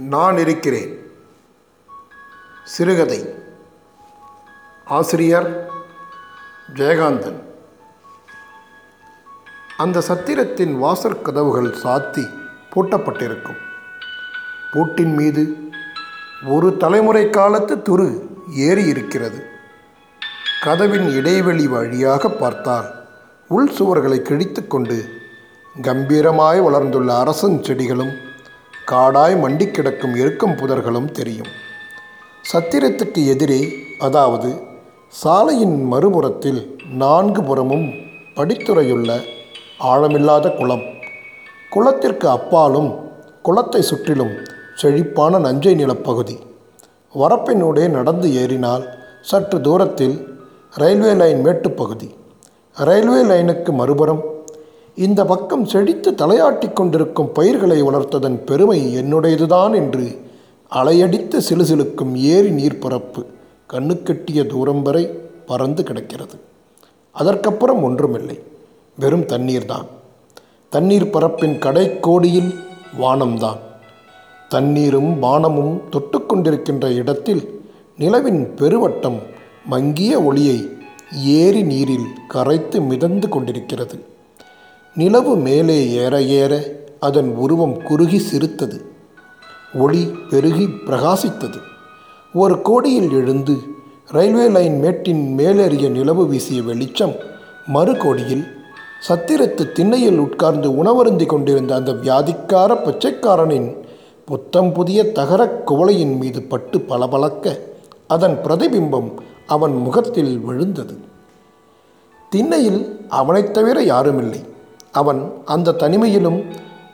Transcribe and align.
நான் 0.00 0.38
இருக்கிறேன். 0.38 1.10
சிறுகதை. 2.64 3.34
ஆசிரியர் 4.84 5.70
ஜெயகாந்தன். 6.74 7.42
அந்த 9.76 10.00
சத்திரத்தின் 10.00 10.78
வாசற் 10.78 11.22
கதவுகள் 11.22 11.70
சாத்தி 11.70 12.28
பூட்டப்பட்டிருக்கும். 12.74 13.56
பூட்டின் 14.72 15.14
மீது 15.14 15.56
ஒரு 16.46 16.76
தலைமுறை 16.76 17.30
காலத்து 17.30 17.76
துரு 17.76 18.26
ஏறி 18.54 18.84
இருக்கிறது 18.84 19.46
கதவின் 20.62 21.10
இடைவெளி 21.10 21.66
வழியாக 21.66 22.28
பார்த்தால் 22.28 23.08
உள் 23.48 23.70
சுவர்களை 23.70 24.18
கிழித்து 24.22 24.66
கொண்டு 24.66 25.22
கம்பீரமாய் 25.82 26.62
வளர்ந்துள்ள 26.62 27.18
அரசன் 27.18 27.62
செடிகளும் 27.62 28.28
காடாய் 28.90 29.34
மண்டி 29.42 29.66
கிடக்கும் 29.70 30.14
எருக்கம் 30.20 30.54
புதர்களும் 30.60 31.08
தெரியும். 31.18 31.50
சத்திரத்துக்கு 32.44 33.20
எதிரே 33.32 33.58
அதாவது 33.98 34.48
சாலையின் 35.20 35.76
மறுபுறத்தில் 35.92 36.60
நான்கு 37.02 37.42
புறமும் 37.42 37.86
படித்துறையுள்ள 38.36 39.10
ஆழமில்லாத 39.90 40.52
குளம். 40.56 40.84
குளத்திற்கு 41.74 42.28
அப்பாலும் 42.28 42.90
குளத்தை 43.42 43.82
சுற்றிலும் 43.90 44.34
செழிப்பான 44.82 45.38
நஞ்சை 45.38 45.74
நிலப்பகுதி 45.74 46.36
வரப்பினூடே 47.14 47.86
நடந்து 47.98 48.30
ஏறினால் 48.42 48.84
சற்று 49.30 49.60
தூரத்தில் 49.60 50.16
ரயில்வே 50.82 51.14
லைன் 51.22 51.40
மேட்டுப்பகுதி 51.46 52.10
ரயில்வே 52.76 53.22
லைனுக்கு 53.30 53.72
மறுபுறம் 53.72 54.22
இந்த 55.00 55.24
பக்கம் 55.24 55.64
செழித்து 55.64 56.12
தலையாட்டி 56.12 56.72
கொண்டிருக்கும் 56.72 57.32
பயிர்களை 57.32 57.82
வளர்த்ததன் 57.82 58.36
பெருமை 58.36 58.96
என்னுடையதுதான் 58.96 59.74
என்று 59.74 60.20
அலையடித்து 60.72 61.40
சிலுசிலுக்கும் 61.48 62.14
ஏரி 62.14 62.50
நீர்ப்பரப்பு 62.50 63.24
கண்ணுக்கெட்டிய 63.72 64.46
தூரம் 64.46 64.82
வரை 64.82 65.06
பறந்து 65.46 65.82
கிடக்கிறது. 65.82 66.34
அதற்கப்புறம் 67.12 67.82
ஒன்றுமில்லை. 67.82 68.38
வெறும் 68.98 69.26
தண்ணீர்தான். 69.26 69.86
தண்ணீர் 70.68 71.10
பரப்பின் 71.10 71.58
கடைக்கோடியில் 71.58 72.54
வானம்தான். 73.00 73.58
தண்ணீரும் 74.48 75.18
வானமும் 75.18 75.82
தொட்டுக்கொண்டிருக்கின்ற 75.90 76.94
இடத்தில் 76.94 77.60
நிலவின் 77.98 78.54
பெருவட்டம் 78.56 79.18
மங்கிய 79.64 80.22
ஒளியை 80.22 80.68
ஏரி 81.24 81.62
நீரில் 81.62 82.06
கரைத்து 82.28 82.80
மிதந்து 82.80 83.28
கொண்டிருக்கிறது. 83.28 84.09
நிலவு 84.94 85.36
மேலே 85.36 85.90
ஏற 85.90 86.22
ஏற 86.22 86.72
அதன் 87.00 87.34
உருவம் 87.34 87.82
குறுகி 87.82 88.18
சிரித்தது. 88.18 88.84
ஒளி 89.74 90.04
பெருகி 90.30 90.66
பிரகாசித்தது. 90.86 91.60
ஒரு 92.34 92.62
கோடியில் 92.62 93.10
எழுந்து 93.10 93.56
ரயில்வே 94.06 94.48
லைன் 94.48 94.78
மேட்டின் 94.78 95.34
மேலேறிய 95.38 95.90
நிலவு 95.90 96.26
வீசிய 96.26 96.62
வெளிச்சம் 96.62 97.12
மறு 97.66 97.96
கோடியில் 97.96 98.44
சத்திரத்து 99.08 99.72
திண்ணையில் 99.72 100.18
உட்கார்ந்து 100.18 100.70
உணவருந்தி 100.70 101.26
கொண்டிருந்த 101.26 101.74
அந்த 101.74 101.92
வியாதிக்கார 101.92 102.74
பச்சைக்காரனின் 102.74 103.76
புத்தம் 104.24 104.72
புதிய 104.72 105.12
தகரக் 105.12 105.72
குவளையின் 105.72 106.18
மீது 106.18 106.42
பட்டு 106.42 106.80
பளபளக்க 106.80 107.58
அதன் 108.06 108.38
பிரதிபிம்பம் 108.44 109.12
அவன் 109.46 109.72
முகத்தில் 109.72 110.38
விழுந்தது. 110.38 110.98
திண்ணையில் 112.30 113.00
அவனைத் 113.08 113.54
தவிர 113.54 113.84
யாருமில்லை. 113.84 114.49
அவன் 114.92 115.32
அந்த 115.44 115.72
தனிமையிலும் 115.72 116.44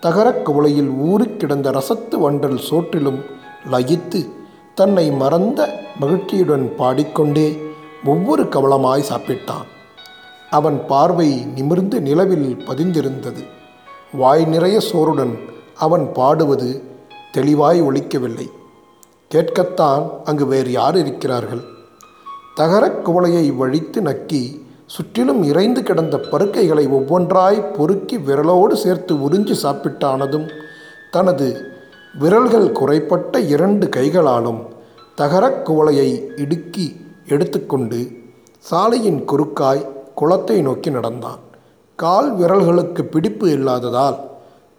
தகரக் 0.01 0.51
குவளையில் 0.51 0.97
ஊறிக் 0.99 1.41
கிடந்த 1.41 1.71
ரசத்து 1.71 2.19
வண்டல் 2.19 2.59
சோற்றிலும் 2.71 3.23
லயித்து 3.71 4.31
தன்னை 4.75 5.11
மறந்த 5.11 5.81
மகிழ்ச்சியுடன் 6.01 6.77
பாடிக்கொண்டே 6.77 7.63
ஒவ்வொரு 8.05 8.43
கவளமாய் 8.43 9.05
சாப்பிட்டான். 9.13 9.65
அவன் 10.51 10.87
பார்வை 10.87 11.45
நிமிர்ந்து 11.45 12.01
நிலவில் 12.01 12.57
பதிந்திருந்தது. 12.57 13.47
வாய் 14.13 14.45
நிறைய 14.45 14.81
சோறுடன் 14.81 15.39
அவன் 15.77 16.13
பாடுவது 16.13 16.83
தெளிவாய் 17.33 17.83
ஒழிக்கவில்லை 17.83 18.51
கேட்கத்தான் 19.35 20.11
அங்கு 20.25 20.47
வேறு 20.47 20.71
யார் 20.71 20.97
இருக்கிறார்கள்? 20.97 21.61
தகரக் 22.55 23.09
குவளையை 23.09 23.57
வழித்து 23.57 24.03
நக்கி 24.03 24.66
சுற்றிலும் 24.87 25.43
இறைந்து 25.43 25.83
கிடந்த 25.83 26.17
பருக்கைகளை 26.17 26.87
ஒவ்வொன்றாய் 26.89 27.73
பொறுக்கி 27.73 28.17
விரலோடு 28.17 28.73
சேர்த்து 28.73 29.15
உறிஞ்சி 29.15 29.55
சாப்பிட்டானதும் 29.63 30.49
தனது 31.11 31.71
விரல்கள் 32.19 32.73
குறைப்பட்ட 32.73 33.41
இரண்டு 33.41 33.89
கைகளாலும் 33.89 34.61
தகரக் 35.17 35.71
குவளையை 35.71 36.27
இடுக்கி 36.37 37.01
எடுத்துக்கொண்டு 37.27 38.11
சாலையின் 38.59 39.25
குறுக்காய் 39.25 39.89
குளத்தை 40.15 40.63
நோக்கி 40.63 40.91
நடந்தான். 40.91 41.39
கால் 41.97 42.37
விரல்களுக்கு 42.37 43.03
பிடிப்பு 43.03 43.51
இல்லாததால் 43.51 44.17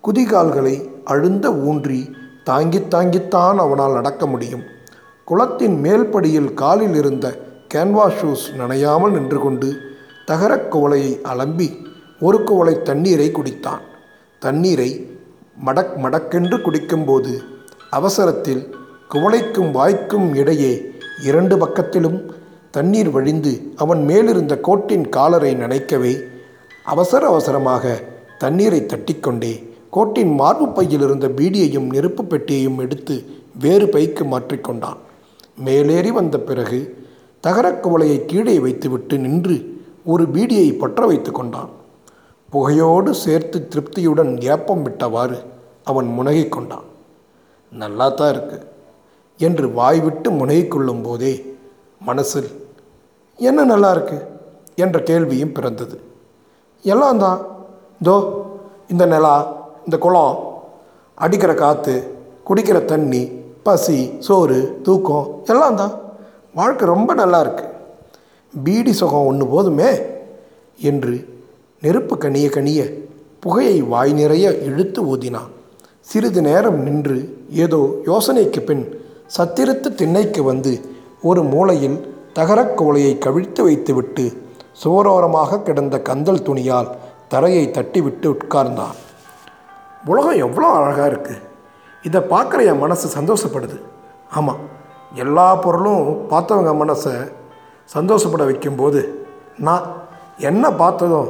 குதிகால்களை 0.03 0.89
அழுந்த 1.05 1.53
ஊன்றி 1.53 2.11
தாங்கி 2.43 2.79
தாங்கித்தான் 2.79 3.57
அவனால் 3.57 3.91
நடக்க 3.91 4.27
முடியும். 4.27 4.63
குளத்தின் 5.25 5.83
மேல்படியில் 5.83 6.53
காலில் 6.53 6.95
இருந்த 6.95 7.37
கேன்வாஸ் 7.73 8.17
ஷூஸ் 8.21 8.45
நனையாமல் 8.57 9.11
நின்று 9.11 9.39
கொண்டு 9.39 9.86
தகரக் 10.31 10.75
குவளையை 10.75 11.19
அலம்பி 11.23 11.77
ஒரு 12.19 12.43
குவளை 12.43 12.81
தண்ணீரை 12.81 13.31
குடித்தான். 13.31 13.79
தண்ணீரை 14.39 15.07
மடக் 15.65 15.97
மடக்கென்று 16.03 16.57
குடிக்கும்போது 16.57 17.37
அவசரத்தில் 17.89 18.75
குவளைக்கும் 19.13 19.71
வாய்க்கும் 19.71 20.33
இடையே 20.35 20.85
இரண்டு 21.23 21.67
பக்கத்திலும் 21.67 22.31
தண்ணீர் 22.71 23.09
வழிந்து 23.09 23.71
அவன் 23.75 24.03
மேலிருந்த 24.03 24.59
கோட்டின் 24.59 25.09
காலரை 25.09 25.53
நினைக்கவே 25.53 26.17
அவசர 26.83 27.27
அவசரமாக 27.27 28.03
தண்ணீரை 28.37 28.81
தட்டிக்கொண்டே 28.81 29.69
கோட்டின் 29.89 30.35
மார்பு 30.35 30.67
பையில் 30.67 31.01
இருந்த 31.01 31.27
பீடியையும் 31.27 31.89
நெருப்பு 31.89 32.23
பெட்டியையும் 32.23 32.77
எடுத்து 32.77 33.25
வேறு 33.59 33.85
பைக்கு 33.85 34.23
மாற்றிக்கொண்டான் 34.31 34.97
மேலேறி 35.55 36.11
வந்த 36.11 36.39
பிறகு 36.39 36.97
தகரக் 37.41 37.87
குவளையை 37.87 38.25
கீழே 38.25 38.59
வைத்துவிட்டு 38.59 39.17
நின்று 39.17 39.76
ஒரு 40.11 40.23
பீடியை 40.35 40.69
பற்ற 40.81 41.05
வைத்து 41.09 41.31
கொண்டான். 41.31 41.71
புகையோடு 42.53 43.11
சேர்த்து 43.23 43.57
திருப்தியுடன் 43.71 44.31
ஏப்பம் 44.53 44.83
விட்டவாறு 44.85 45.37
அவன் 45.89 46.07
முனகிக் 46.17 46.53
கொண்டான். 46.55 46.85
நல்லா 47.81 48.07
தான் 48.19 48.31
இருக்கு 48.33 48.57
என்று 49.39 49.65
வாய் 49.77 49.99
விட்டு 50.05 50.29
முனகிக் 50.39 50.71
கொள்ளும் 50.73 51.03
போதே 51.07 51.33
மனசில் 52.07 52.49
என்ன 53.39 53.65
நல்லா 53.71 53.89
இருக்கு? 53.95 54.17
என்ற 54.83 54.97
கேள்வியும் 55.09 55.55
பிறந்தது. 55.57 55.97
எல்லாம் 56.93 57.21
தான். 57.25 57.39
தோ 58.05 58.15
இந்த 58.93 59.03
நிலா 59.13 59.35
இந்த 59.85 59.97
குளம் 60.05 60.35
அடிக்கிற 61.25 61.51
காற்று 61.63 61.95
குடிக்கிற 62.47 62.77
தண்ணி 62.91 63.21
பசி 63.65 63.99
சோறு 64.27 64.59
தூக்கம் 64.85 65.27
எல்லாம் 65.53 65.79
தான். 65.81 65.93
வாழ்க்கை 66.59 66.85
ரொம்ப 66.95 67.11
நல்லா 67.21 67.39
இருக்குது 67.45 67.73
பீடி 68.63 68.91
சுகம் 68.91 69.25
ஒன்று 69.25 69.47
போதுமே 69.47 70.01
என்று 70.77 71.43
நெருப்பு 71.81 72.15
கனிய 72.15 72.49
கனிய 72.49 72.93
புகையை 73.39 73.81
வாய் 73.81 74.13
நிறைய 74.13 74.57
இழுத்து 74.57 75.15
ஊதினான் 75.15 75.49
சிறிது 75.99 76.41
நேரம் 76.41 76.83
நின்று 76.83 77.45
ஏதோ 77.49 78.01
யோசனைக்கு 78.05 78.59
பின் 78.59 79.01
சத்திரத்து 79.37 79.95
திண்ணைக்கு 79.95 80.43
வந்து 80.43 80.81
ஒரு 81.21 81.43
மூலையில் 81.43 82.15
தகரக் 82.33 83.17
கவிழ்த்து 83.17 83.63
வைத்துவிட்டு 83.63 84.45
சுவரோரமாக 84.83 85.61
கிடந்த 85.61 85.99
கந்தல் 85.99 86.41
துணியால் 86.41 86.89
தரையை 87.27 87.67
தட்டிவிட்டு 87.67 88.35
உட்கார்ந்தான். 88.35 88.95
உலகம் 90.05 90.37
எவ்வளோ 90.37 90.67
அழகாக 90.67 91.09
இருக்குது 91.09 91.41
இதை 92.03 92.21
பார்க்குற 92.21 92.65
என் 92.65 92.77
மனசு 92.77 93.21
சந்தோஷப்படுது. 93.21 93.81
ஆமாம் 94.31 94.57
எல்லா 95.13 95.55
பொருளும் 95.55 96.29
பார்த்தவங்க 96.29 96.73
மனசை 96.85 97.31
சந்தோஷப்பட 97.93 98.43
வைக்கும்போது 98.43 99.01
நான் 99.67 99.85
என்ன 100.49 100.71
பார்த்ததும் 100.81 101.29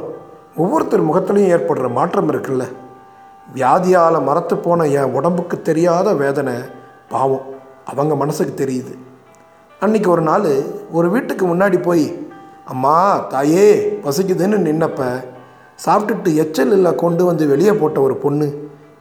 ஒவ்வொருத்தர் 0.56 1.08
முகத்துலையும் 1.08 1.52
ஏற்படுற 1.56 1.88
மாற்றம் 1.88 2.30
இருக்குல்ல. 2.32 2.64
வியாதியால் 3.54 4.26
மரத்து 4.28 4.54
போன 4.56 4.86
என் 4.98 5.14
உடம்புக்கு 5.18 5.56
தெரியாத 5.62 6.08
வேதனை 6.14 6.54
பாவம் 7.08 7.46
அவங்க 7.84 8.14
மனசுக்கு 8.14 8.54
தெரியுது. 8.54 8.94
அன்றைக்கி 9.82 10.08
ஒரு 10.08 10.22
நாள் 10.22 10.48
ஒரு 10.90 11.10
வீட்டுக்கு 11.10 11.44
முன்னாடி 11.46 11.78
போய் 11.82 12.06
அம்மா 12.64 12.94
தாயே 13.28 13.68
பசிக்குதுன்னு 14.04 14.58
நின்னப்ப 14.66 15.02
சாப்பிட்டுட்டு 15.84 16.30
எச்சல் 16.42 16.72
இல்லை 16.72 16.92
கொண்டு 16.94 17.22
வந்து 17.24 17.44
வெளியே 17.46 17.72
போட்ட 17.72 18.00
ஒரு 18.00 18.16
பொண்ணு 18.16 18.46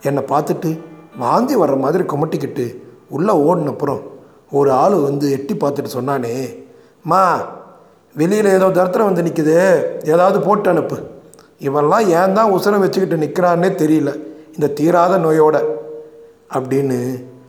என்னை 0.02 0.24
பார்த்துட்டு 0.32 0.70
வாந்தி 1.18 1.56
வர்ற 1.56 1.78
மாதிரி 1.80 2.04
குமட்டிக்கிட்டு 2.04 2.66
உள்ளே 3.10 3.34
ஓடினப்புறம் 3.48 4.02
ஒரு 4.52 4.72
ஆள் 4.72 4.96
வந்து 5.00 5.26
எட்டி 5.32 5.54
பார்த்துட்டு 5.54 5.92
சொன்னானே 5.96 6.34
மா 7.08 7.22
வெளியில் 8.16 8.46
ஏதோ 8.46 8.70
தரத்தில் 8.70 9.08
வந்து 9.10 9.24
நிற்குது 9.24 9.56
ஏதாவது 10.04 10.40
போட்டு 10.42 10.70
அனுப்பு. 10.70 10.98
இவெல்லாம் 11.60 12.06
ஏன் 12.20 12.34
தான் 12.34 12.52
உசுரம் 12.52 12.84
வச்சுக்கிட்டு 12.84 13.22
நிற்கிறான்னே 13.24 13.70
தெரியல. 13.82 14.12
இந்த 14.54 14.68
தீராத 14.68 15.18
நோயோட. 15.18 15.58
அப்படின்னு 16.56 17.00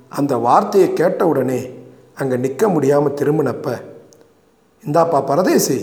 அந்த 0.08 0.36
வார்த்தையை 0.36 0.92
கேட்ட 0.92 1.26
உடனே 1.26 1.60
அங்கே 2.14 2.36
நிற்க 2.36 2.68
முடியாமல் 2.68 3.14
திரும்பினப்ப 3.14 3.68
இந்தாப்பா 4.84 5.24
பரதேசி 5.24 5.78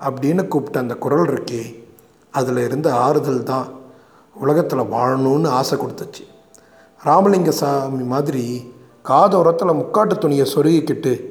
அப்படின்னு 0.00 0.48
கூப்பிட்ட 0.48 0.78
அந்த 0.80 0.94
குரல் 0.94 1.26
இருக்கே 1.26 1.62
அதில் 2.30 2.56
இருந்த 2.56 2.94
ஆறுதல் 2.94 3.42
தான் 3.42 3.68
உலகத்தில் 4.36 4.90
வாழணும்னு 4.92 5.48
ஆசை 5.48 5.78
கொடுத்துச்சு. 5.78 6.22
ராமலிங்க 7.04 7.50
சாமி 7.50 8.04
மாதிரி 8.04 8.44
காதோரத்தில் 9.04 9.78
முக்காட்டு 9.80 10.18
துணியை 10.18 10.46
சொருகிக்கிட்டு 10.54 11.29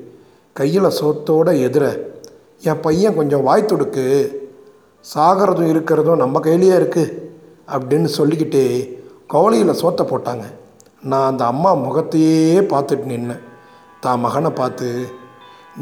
கையில் 0.59 0.95
சோத்தோட 1.00 1.50
எதிர 1.67 1.85
என் 2.69 2.81
பையன் 2.85 3.17
கொஞ்சம் 3.17 3.45
வாய் 3.47 3.69
துடுக்கு 3.71 4.06
சாகிறதும் 5.06 5.69
இருக்கிறதும் 5.73 6.21
நம்ம 6.23 6.39
கையிலேயே 6.45 6.77
இருக்குது 6.79 7.13
அப்படின்னு 7.73 8.09
சொல்லிக்கிட்டே 8.17 8.63
கவலையில் 9.33 9.79
சோத்தை 9.81 10.03
போட்டாங்க. 10.09 10.45
நான் 11.09 11.29
அந்த 11.31 11.44
அம்மா 11.51 11.71
முகத்தையே 11.83 12.39
பார்த்துட்டு 12.71 13.11
நின்னேன். 13.11 13.44
தான் 14.03 14.23
மகனை 14.25 14.51
பார்த்து 14.59 14.88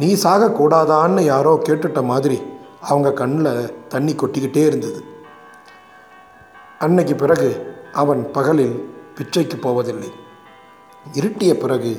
நீ 0.02 0.10
சாகக்கூடாதான்னு 0.24 1.22
யாரோ 1.34 1.54
கேட்டுட்ட 1.68 2.02
மாதிரி 2.12 2.38
அவங்க 2.90 3.10
கண்ணில் 3.22 3.72
தண்ணி 3.94 4.14
கொட்டிக்கிட்டே 4.16 4.64
இருந்தது. 4.70 5.00
அன்னைக்கு 6.86 7.16
பிறகு 7.24 7.50
அவன் 8.02 8.22
பகலில் 8.38 8.78
பிச்சைக்கு 9.18 9.58
போவதில்லை. 9.66 10.12
இருட்டிய 11.18 11.52
பிறகு 11.64 11.92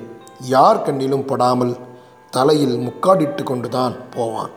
யார் 0.54 0.84
கண்ணிலும் 0.86 1.28
படாமல் 1.30 1.74
தலையில் 2.30 2.76
முக்காடிட்டு 2.88 3.42
கொண்டுதான் 3.42 4.10
போவான். 4.10 4.50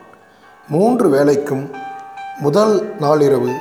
மூன்று 0.68 1.10
வேளைக்கும் 1.10 1.74
முதல் 2.40 2.96
நாளிரவு 3.00 3.52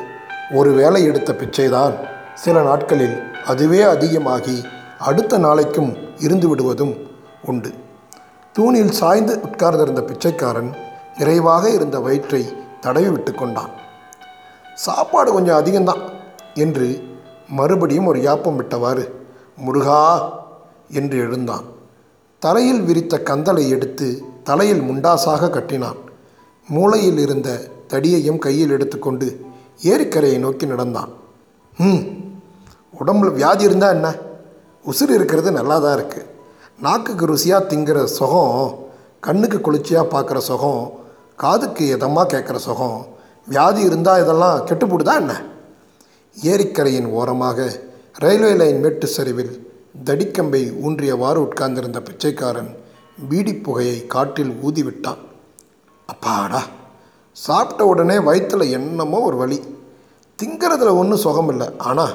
ஒரு 0.52 0.72
வேலை 0.72 1.04
எடுத்த 1.04 1.34
பிச்சைதான். 1.34 1.94
சில 2.34 2.62
நாட்களில் 2.62 3.31
அதுவே 3.46 3.81
அதிகமாகி 3.81 4.66
அடுத்த 5.00 5.38
நாளைக்கும் 5.38 5.98
இருந்து 6.19 6.48
விடுவதும் 6.48 6.96
உண்டு. 7.44 7.74
தூணில் 8.54 8.92
சாய்ந்து 8.92 9.40
உட்கார்ந்திருந்த 9.42 10.02
பிச்சைக்காரன் 10.02 10.75
நிறைவாக 11.18 11.69
இருந்த 11.69 12.00
வயிற்றை 12.00 12.46
தடவி 12.80 13.10
விட்டு 13.10 13.34
கொண்டான். 13.34 13.69
சாப்பாடு 14.74 15.31
கொஞ்சம் 15.31 15.66
அதிகம்தான் 15.66 16.02
என்று 16.54 17.18
மறுபடியும் 17.48 18.06
ஒரு 18.06 18.22
யாப்பம் 18.22 18.63
விட்டவாறு 18.63 19.12
முருகா 19.56 20.31
என்று 20.92 21.18
எழுந்தான். 21.18 21.80
தலையில் 22.42 22.82
விரித்த 22.88 23.16
கந்தலை 23.30 23.64
எடுத்து 23.76 24.08
தலையில் 24.48 24.84
முண்டாசாக 24.88 25.50
கட்டினான். 25.56 26.00
மூளையில் 26.68 27.20
இருந்த 27.26 27.50
தடியையும் 27.92 28.40
கையில் 28.46 28.74
எடுத்துக்கொண்டு 28.76 29.28
ஏரிக்கரையை 29.92 30.38
நோக்கி 30.46 30.66
நடந்தான். 30.74 31.12
ம் 31.78 32.02
உடம்புல 32.94 33.30
வியாதி 33.40 33.64
இருந்தால் 33.68 33.96
என்ன? 33.98 34.10
உசுறு 34.86 35.12
இருக்கிறது 35.18 35.50
நல்லா 35.52 35.78
தான் 35.80 35.96
இருக்குது 35.98 36.30
நாக்குக்கு 36.80 37.26
ருசியாக 37.32 37.68
திங்கிற 37.72 38.00
சுகம் 38.18 38.56
கண்ணுக்கு 39.26 39.58
குளிர்ச்சியாக 39.66 40.12
பார்க்குற 40.14 40.40
சுகம் 40.50 40.84
காதுக்கு 41.40 41.84
எதமாக 41.96 42.30
கேட்குற 42.34 42.58
சுகம் 42.68 43.00
வியாதி 43.48 43.82
இருந்தால் 43.90 44.22
இதெல்லாம் 44.24 44.58
கெட்டுப்போடுதா 44.70 45.14
என்ன? 45.24 45.34
ஏரிக்கரையின் 46.38 47.10
ஓரமாக 47.20 47.60
ரயில்வே 48.24 48.54
லைன் 48.62 48.82
மேட்டு 48.84 49.08
சரிவில் 49.18 49.54
தடிக்கம்பை 49.96 50.72
ஊன்றியவாறு 50.86 51.36
உட்கார்ந்திருந்த 51.36 52.02
பிச்சைக்காரன் 52.02 52.76
பீடி 53.30 53.54
புகையை 53.56 54.08
காற்றில் 54.08 54.60
ஊதிவிட்டான். 54.66 55.18
அப்பாடா 56.06 56.62
சாப்பிட்ட 57.32 57.86
உடனே 57.86 58.16
வயிற்றுல 58.16 58.70
என்னமோ 58.70 59.20
ஒரு 59.20 59.38
வழி 59.38 59.62
திங்கிறதுல 60.44 60.96
ஒன்றும் 60.96 61.20
சுகம் 61.20 61.50
இல்லை 61.50 61.68
ஆனால் 61.78 62.14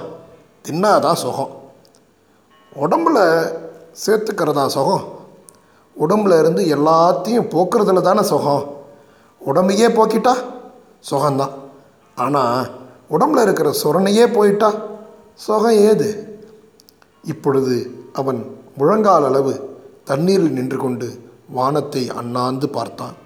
தின்னாதான் 0.69 1.13
சுகம். 1.13 1.53
உடம்புல 2.81 3.19
சேர்த்துக்கிறதா 4.07 4.67
சுகம்? 4.67 5.05
உடம்புல 5.97 6.39
இருந்து 6.39 6.77
எல்லாத்தையும் 6.77 7.51
போக்குறதுல 7.51 8.01
தானே 8.01 8.23
சுகம்? 8.23 8.65
உடம்பையே 9.47 9.89
போக்கிட்டா 9.89 10.35
சுகம்தான். 11.11 11.53
ஆனால் 12.15 12.67
உடம்புல 13.11 13.43
இருக்கிற 13.43 13.75
சுரணையே 13.83 14.33
போயிட்டா 14.33 14.75
சுகம் 15.35 15.79
ஏது? 15.91 16.36
இப்பொழுது 17.33 17.77
அவன் 18.21 18.41
முழங்கால் 18.79 19.27
அளவு 19.29 19.55
தண்ணீரில் 20.11 20.57
நின்று 20.57 20.79
கொண்டு 20.83 21.09
வானத்தை 21.59 22.03
அண்ணாந்து 22.21 22.67
பார்த்தான். 22.77 23.17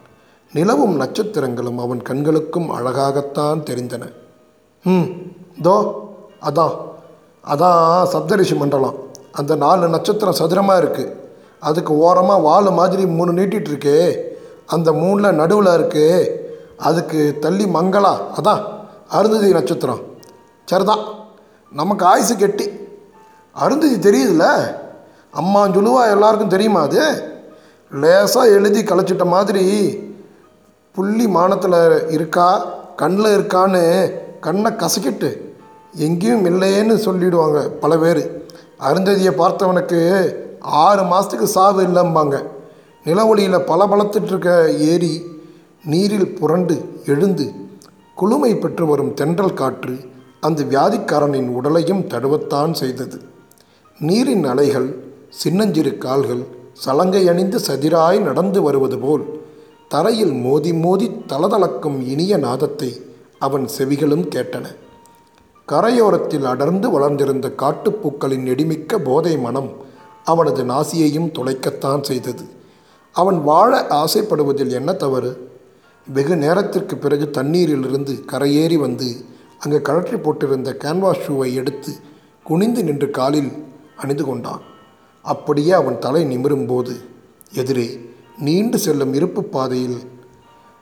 நிலவும் 0.52 0.94
நட்சத்திரங்களும் 1.02 1.80
அவன் 1.84 2.00
கண்களுக்கும் 2.08 2.68
அழகாகத்தான் 2.76 3.60
தெரிந்தன. 3.68 4.04
ம் 4.84 5.08
தோ 5.66 5.76
அதான் 6.48 6.74
அதான் 7.52 7.82
சப்தரிஷி 8.14 8.56
மண்டலம். 8.62 8.96
அந்த 9.40 9.52
நாலு 9.64 9.84
நட்சத்திரம் 9.94 10.38
சதுரமாக 10.40 10.80
இருக்குது 10.82 11.14
அதுக்கு 11.68 11.92
ஓரமாக 12.06 12.44
வால் 12.48 12.70
மாதிரி 12.80 13.02
மூணு 13.16 13.32
நீட்டிகிட்டு 13.38 13.70
இருக்கே 13.72 13.98
அந்த 14.74 14.88
மூணில் 15.02 15.38
நடுவில் 15.40 15.72
இருக்கு. 15.78 16.04
அதுக்கு 16.88 17.20
தள்ளி 17.44 17.64
மங்களா 17.76 18.12
அதான் 18.38 18.62
அருந்ததி 19.18 19.48
நட்சத்திரம். 19.58 20.02
சரிதான் 20.70 21.02
நமக்கு 21.80 22.04
ஆயுசு 22.12 22.34
கெட்டி. 22.36 22.66
அருந்ததி 23.60 23.96
தெரியுதுல்ல 23.96 24.44
அம்மா 25.30 25.66
சொல்லுவா 25.66 26.10
எல்லாருக்கும் 26.10 26.48
தெரியுமா 26.48 26.80
அது? 26.80 27.22
லேசாக 27.92 28.48
எழுதி 28.48 28.82
கலைச்சிட்ட 28.82 29.26
மாதிரி. 29.26 29.64
புள்ளி 30.92 31.28
மானத்தில் 31.28 32.10
இருக்கா? 32.10 32.64
கண்ணில் 32.96 33.36
இருக்கான்னு 33.38 33.82
கண்ணை 34.40 34.72
கசக்கிட்டு 34.72 35.30
எங்கேயும் 35.94 36.44
இல்லையேன்னு 36.44 36.96
சொல்லிடுவாங்க 37.06 37.68
பல 37.68 37.98
பேர். 37.98 38.22
அருந்ததியை 38.80 39.32
பார்த்தவனுக்கு 39.38 40.00
ஆறு 40.60 41.04
மாதத்துக்கு 41.04 41.46
சாவு 41.46 41.82
இல்லைம்பாங்க. 41.82 42.44
நிலவொளியில் 43.04 43.66
பல 43.66 43.86
பலத்துட்ருக்க 43.86 44.76
ஏரி 44.78 45.24
நீரில் 45.84 46.34
புரண்டு 46.34 46.76
எழுந்து 47.06 47.52
குளுமை 48.16 48.60
பெற்று 48.60 48.86
வரும் 48.86 49.14
தென்றல் 49.14 49.54
காற்று 49.54 49.98
அந்த 50.40 50.62
வியாதிக்காரனின் 50.62 51.48
உடலையும் 51.48 52.06
தடுவத்தான் 52.08 52.72
செய்தது. 52.72 53.28
நீரின் 54.00 54.44
அலைகள் 54.44 54.86
சின்னஞ்சிறு 55.28 55.98
கால்கள் 55.98 56.40
சலங்கை 56.72 57.28
அணிந்து 57.28 57.58
சதிராய் 57.58 58.20
நடந்து 58.20 58.62
வருவது 58.62 58.98
போல் 58.98 59.24
தரையில் 59.88 60.32
மோதி 60.32 60.72
மோதி 60.74 61.06
தளதளக்கும் 61.26 61.98
இனிய 62.02 62.36
நாதத்தை 62.36 62.88
அவன் 63.38 63.66
செவிகளும் 63.78 64.24
கேட்டன. 64.34 64.64
கரையோரத்தில் 65.68 66.44
அடர்ந்து 66.44 66.90
வளர்ந்திருந்த 66.90 67.52
காட்டுப்பூக்களின் 67.62 68.46
நெடிமிக்க 68.48 68.98
போதை 68.98 69.38
மனம் 69.38 69.70
அவனது 70.24 70.64
நாசியையும் 70.64 71.30
துளைக்கத்தான் 71.38 72.02
செய்தது. 72.02 72.44
அவன் 73.12 73.40
வாழ 73.42 73.86
ஆசைப்படுவதில் 73.90 74.72
என்ன 74.72 74.92
தவறு? 74.92 75.32
வெகு 76.06 76.36
நேரத்திற்கு 76.36 76.96
பிறகு 76.96 77.28
தண்ணீரிலிருந்து 77.30 78.14
கரையேறி 78.32 78.78
வந்து 78.78 79.10
அங்கு 79.58 79.80
கழற்றி 79.82 80.16
போட்டிருந்த 80.16 80.72
கேன்வாஸ் 80.84 81.24
ஷூவை 81.26 81.50
எடுத்து 81.54 81.92
குனிந்து 82.46 82.84
நின்று 82.84 83.10
காலில் 83.10 83.68
அணிந்து 84.02 84.24
கொண்டான். 84.24 84.62
அப்படியே 85.24 85.72
அவன் 85.80 85.98
தலை 85.98 86.22
நிமிரும்போது 86.32 86.94
எதிரே 87.52 87.88
நீண்டு 88.38 88.78
செல்லும் 88.78 89.12
இருப்பு 89.14 89.42
பாதையில் 89.54 89.98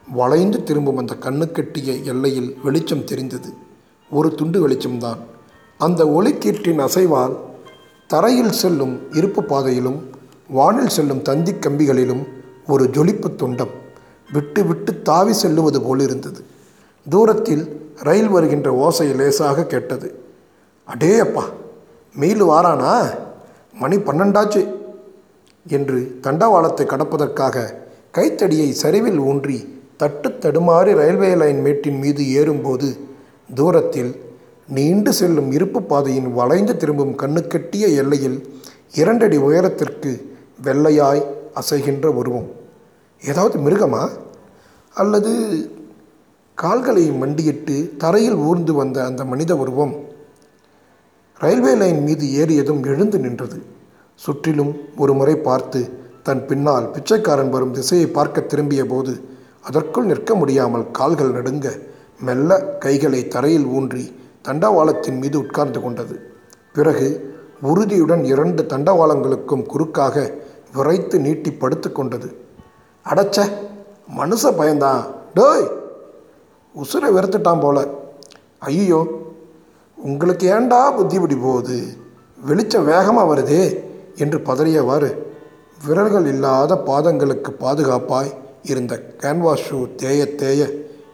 வளைந்து 0.07 0.59
திரும்பும் 0.63 0.99
அந்த 1.01 1.15
கண்ணுக்கெட்டிய 1.25 1.89
எல்லையில் 2.11 2.49
வெளிச்சம் 2.63 3.07
தெரிந்தது. 3.11 3.49
ஒரு 4.11 4.29
துண்டு 4.35 4.59
வெளிச்சம்தான். 4.67 5.19
அந்த 5.77 6.01
ஒளிக்கீற்றின் 6.17 6.81
அசைவால் 6.87 7.35
தரையில் 8.07 8.55
செல்லும் 8.61 8.95
இருப்பு 9.11 9.41
பாதையிலும் 9.43 9.99
வானில் 10.49 10.95
செல்லும் 10.95 11.21
தந்தி 11.21 11.51
கம்பிகளிலும் 11.51 12.23
ஒரு 12.67 12.85
ஜொலிப்பு 12.95 13.27
துண்டம் 13.41 13.73
விட்டு 14.33 14.61
விட்டு 14.69 14.91
தாவி 15.01 15.33
செல்லுவது 15.33 15.79
போல் 15.81 15.99
இருந்தது 15.99 16.41
தூரத்தில் 17.09 17.63
ரயில் 18.07 18.31
வருகின்ற 18.35 18.69
ஓசை 18.85 19.07
லேசாக 19.19 19.65
கேட்டது. 19.65 20.07
அடே 20.85 21.11
அப்பா 21.19 21.43
மெயில் 22.19 22.43
வாரானா 22.43 22.93
மணி 23.73 23.97
பன்னெண்டாச்சு. 23.97 24.61
என்று 25.67 25.97
தண்டவாளத்தை 26.23 26.85
கடப்பதற்காக 26.85 27.57
கைத்தடியை 28.11 28.67
சரிவில் 28.73 29.19
ஊன்றி 29.19 29.57
தட்டு 29.97 30.29
தடுமாறி 30.29 30.91
ரயில்வே 30.95 31.35
லைன் 31.35 31.59
மேட்டின் 31.61 31.99
மீது 31.99 32.21
ஏறும்போது 32.33 32.87
தூரத்தில் 33.55 34.11
நீண்டு 34.67 35.11
செல்லும் 35.13 35.51
இருப்பு 35.51 35.79
பாதையின் 35.81 36.29
வளைந்து 36.33 36.73
திரும்பும் 36.77 37.13
கண்ணுக்கட்டிய 37.15 37.85
எல்லையில் 38.01 38.37
இரண்டடி 38.93 39.37
உயரத்திற்கு 39.37 40.11
வெள்ளையாய் 40.63 41.23
அசைகின்ற 41.53 42.05
உருவம். 42.05 42.49
ஏதாவது 43.21 43.55
மிருகமா? 43.59 44.03
அல்லது 44.93 45.31
கால்களை 46.55 47.05
மண்டியிட்டு 47.11 47.75
தரையில் 47.97 48.39
ஊர்ந்து 48.47 48.73
வந்த 48.73 48.97
அந்த 49.05 49.25
மனித 49.25 49.51
உருவம் 49.57 49.93
ரயில்வே 51.41 51.73
லைன் 51.75 52.01
மீது 52.03 52.25
ஏறியதும் 52.41 52.81
எழுந்து 52.85 53.19
நின்றது. 53.19 53.57
சுற்றிலும் 54.19 54.71
ஒரு 54.97 55.13
முறை 55.13 55.35
பார்த்து 55.35 55.79
தன் 56.23 56.45
பின்னால் 56.45 56.89
பிச்சைக்காரன் 56.89 57.49
வரும் 57.49 57.71
திசையை 57.71 58.07
பார்க்க 58.07 58.41
திரும்பிய 58.41 58.85
போது 58.85 59.13
அதற்குள் 59.61 60.05
நிற்க 60.05 60.35
முடியாமல் 60.35 60.91
கால்கள் 60.91 61.31
நடுங்க 61.31 61.67
மெல்ல 62.19 62.57
கைகளை 62.59 63.27
தரையில் 63.27 63.65
ஊன்றி 63.65 64.03
தண்டவாளத்தின் 64.47 65.19
மீது 65.19 65.37
உட்கார்ந்து 65.39 65.81
கொண்டது. 65.81 66.15
பிறகு 66.73 67.07
உறுதியுடன் 67.61 68.23
இரண்டு 68.23 68.63
தண்டவாளங்களுக்கும் 68.63 69.65
குறுக்காக 69.65 70.15
விரைத்து 70.73 71.19
நீட்டி 71.19 71.51
படுத்து 71.51 71.91
கொண்டது. 71.91 72.29
அடச்ச 73.05 73.37
மனுஷ 74.17 74.51
பயந்தான். 74.59 75.01
டோய் 75.35 75.65
உசுரை 76.75 77.09
வெறுத்துட்டான் 77.17 77.59
போல. 77.59 77.87
ஐயோ 78.59 78.99
உங்களுக்கு 80.07 80.47
ஏண்டா 80.47 80.91
புத்தி 80.91 81.19
பிடி 81.19 81.35
போகுது? 81.35 81.97
வெளிச்சம் 82.45 82.85
வேகமாக 82.85 83.35
வருதே 83.35 83.63
என்று 84.15 84.37
பதறியவாறு 84.39 85.09
விரல்கள் 85.85 86.25
இல்லாத 86.25 86.75
பாதங்களுக்கு 86.85 87.51
பாதுகாப்பாய் 87.59 88.31
இருந்த 88.63 89.15
கேன்வாஸ் 89.17 89.65
ஷூ 89.69 89.95
தேய 89.95 90.35
தேய 90.35 90.67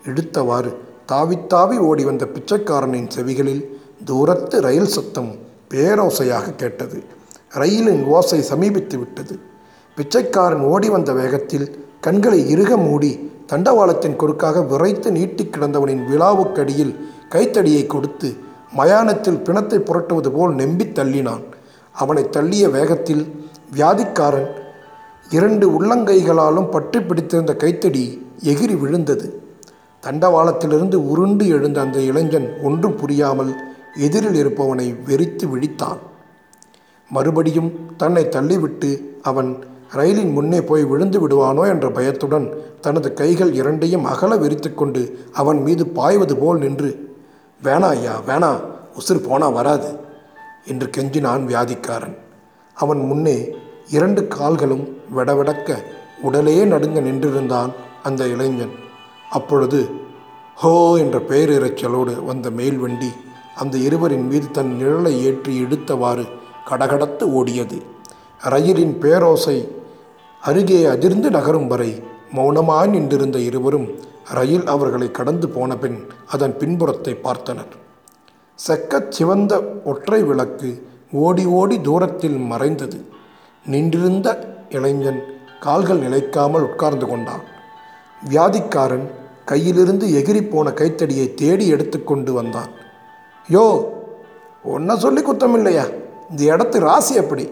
இழுத்தவாறு 0.05 0.75
தாவித்தாவி 1.11 1.77
ஓடி 1.77 2.03
வந்த 2.03 2.25
பிச்சைக்காரனின் 2.25 3.09
செவிகளில் 3.15 3.63
தூரத்து 4.05 4.61
ரயில் 4.61 4.87
சத்தம் 4.87 5.31
பேரோசையாக 5.73 6.55
கேட்டது. 6.55 7.03
ரயிலின் 7.49 8.03
ஓசை 8.05 8.41
சமீபித்து 8.41 8.97
விட்டது. 8.97 9.39
பிச்சைக்காரன் 9.95 10.63
ஓடி 10.63 10.89
வந்த 10.89 11.13
வேகத்தில் 11.13 11.67
கண்களை 12.01 12.39
இறுக 12.49 12.77
மூடி 12.77 13.31
தண்டவாளத்தின் 13.47 14.15
குறுக்காக 14.15 14.61
விரைத்து 14.61 15.11
நீட்டி 15.11 15.43
கிடந்தவனின் 15.43 16.03
விழாவுக்கடியில் 16.11 16.95
கைத்தடியை 17.29 17.87
கொடுத்து 17.87 18.29
மயானத்தில் 18.75 19.43
பிணத்தை 19.47 19.79
புரட்டுவது 19.79 20.29
போல் 20.31 20.53
நெம்பி 20.53 20.85
தள்ளினான். 20.97 21.43
அவனை 21.95 22.23
தள்ளிய 22.35 22.65
வேகத்தில் 22.69 23.23
வியாதிக்காரன் 23.75 24.49
இரண்டு 25.29 25.65
உள்ளங்கைகளாலும் 25.77 26.71
பற்றி 26.71 26.99
பிடித்திருந்த 27.01 27.53
கைத்தடி 27.63 28.03
எகிரி 28.51 28.75
விழுந்தது. 28.79 29.27
தண்டவாளத்திலிருந்து 30.03 30.97
உருண்டு 31.11 31.45
எழுந்த 31.47 31.77
அந்த 31.81 31.99
இளைஞன் 31.99 32.49
ஒன்றும் 32.63 32.97
புரியாமல் 32.97 33.53
எதிரில் 34.07 34.37
இருப்பவனை 34.41 34.87
வெறித்து 35.07 35.45
விழித்தான். 35.53 35.99
மறுபடியும் 37.09 37.71
தன்னை 37.97 38.23
தள்ளிவிட்டு 38.35 38.89
அவன் 39.21 39.49
ரயிலின் 39.93 40.31
முன்னே 40.31 40.59
போய் 40.61 40.83
விழுந்து 40.83 41.17
விடுவானோ 41.23 41.63
என்ற 41.73 41.85
பயத்துடன் 41.89 42.47
தனது 42.81 43.09
கைகள் 43.13 43.51
இரண்டையும் 43.53 44.05
அகல 44.05 44.31
விரித்து 44.35 44.69
கொண்டு 44.73 45.01
அவன் 45.33 45.59
மீது 45.63 45.83
பாய்வது 45.97 46.35
போல் 46.37 46.61
நின்று 46.63 46.89
வேணா 47.63 47.89
ஐயா 47.89 48.19
வேணா 48.27 48.61
உசுறு 48.99 49.17
போனால் 49.17 49.51
வராது. 49.51 49.99
என்று 50.65 50.89
கெஞ்சினான் 50.97 51.43
வியாதிக்காரன். 51.45 52.17
அவன் 52.73 52.97
முன்னே 52.97 53.55
இரண்டு 53.89 54.27
கால்களும் 54.27 54.97
வெடவெடக்க 55.15 55.83
உடலே 56.21 56.65
நடுங்க 56.65 56.99
நின்றிருந்தான் 56.99 57.71
அந்த 58.03 58.27
இளைஞன். 58.27 58.71
அப்பொழுது 59.29 59.89
ஹோ 60.55 60.97
என்ற 60.97 61.19
பெயரிரைச்சலோடு 61.19 62.25
வந்த 62.25 62.49
மேல் 62.49 62.77
வண்டி 62.77 63.11
அந்த 63.55 63.77
இருவரின் 63.77 64.27
மீது 64.27 64.51
தன் 64.51 64.77
நிழலை 64.81 65.21
ஏற்றி 65.21 65.63
இழுத்தவாறு 65.63 66.25
கடகடத்து 66.69 67.23
ஓடியது. 67.39 67.81
ரயிலின் 68.39 68.99
பேரோசை 69.01 69.67
அருகே 70.41 70.85
அதிர்ந்து 70.85 71.29
நகரும் 71.29 71.67
வரை 71.67 72.03
மௌனமாய் 72.37 72.89
நின்றிருந்த 72.89 73.37
இருவரும் 73.39 73.87
ரயில் 74.37 74.65
அவர்களை 74.73 75.11
கடந்து 75.11 75.49
போன 75.49 75.77
பின் 75.77 75.97
அதன் 76.33 76.55
பின்புறத்தை 76.61 77.13
பார்த்தனர். 77.25 77.71
செக்கச் 78.59 79.11
சிவந்த 79.11 79.53
ஒற்றை 79.83 80.23
விளக்கு 80.23 80.69
ஓடி 81.25 81.45
ஓடி 81.45 81.77
தூரத்தில் 81.81 82.37
மறைந்தது. 82.51 82.99
நின்றிருந்த 83.65 84.27
இளைஞன் 84.69 85.21
கால்கள் 85.59 86.03
நிலைக்காமல் 86.05 86.65
உட்கார்ந்து 86.69 87.05
கொண்டான். 87.07 87.43
வியாதிக்காரன் 88.29 89.05
கையிலிருந்து 89.51 90.05
எகிரி 90.19 90.41
போன 90.49 90.71
கைத்தடியை 90.71 91.33
தேடி 91.33 91.67
எடுத்துக்கொண்டு 91.67 92.33
வந்தான். 92.33 92.71
யோ 93.49 93.65
ஒன்றை 94.63 94.95
சொல்லி 94.97 95.21
குத்தம் 95.21 95.53
இல்லையா 95.53 95.85
இந்த 96.29 96.41
இடத்து 96.55 96.77
ராசி 96.79 97.15
எப்படி? 97.15 97.45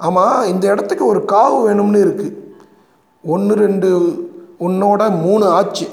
ஆமாம் 0.00 0.46
இந்த 0.46 0.64
இடத்துக்கு 0.72 1.04
ஒரு 1.06 1.20
காவு 1.32 1.58
வேணும்னு 1.66 2.00
இருக்குது 2.04 2.30
ஒன்று 3.24 3.54
ரெண்டு 3.54 3.88
உன்னோட 4.60 5.20
மூணு 5.20 5.48
ஆச்சு. 5.48 5.88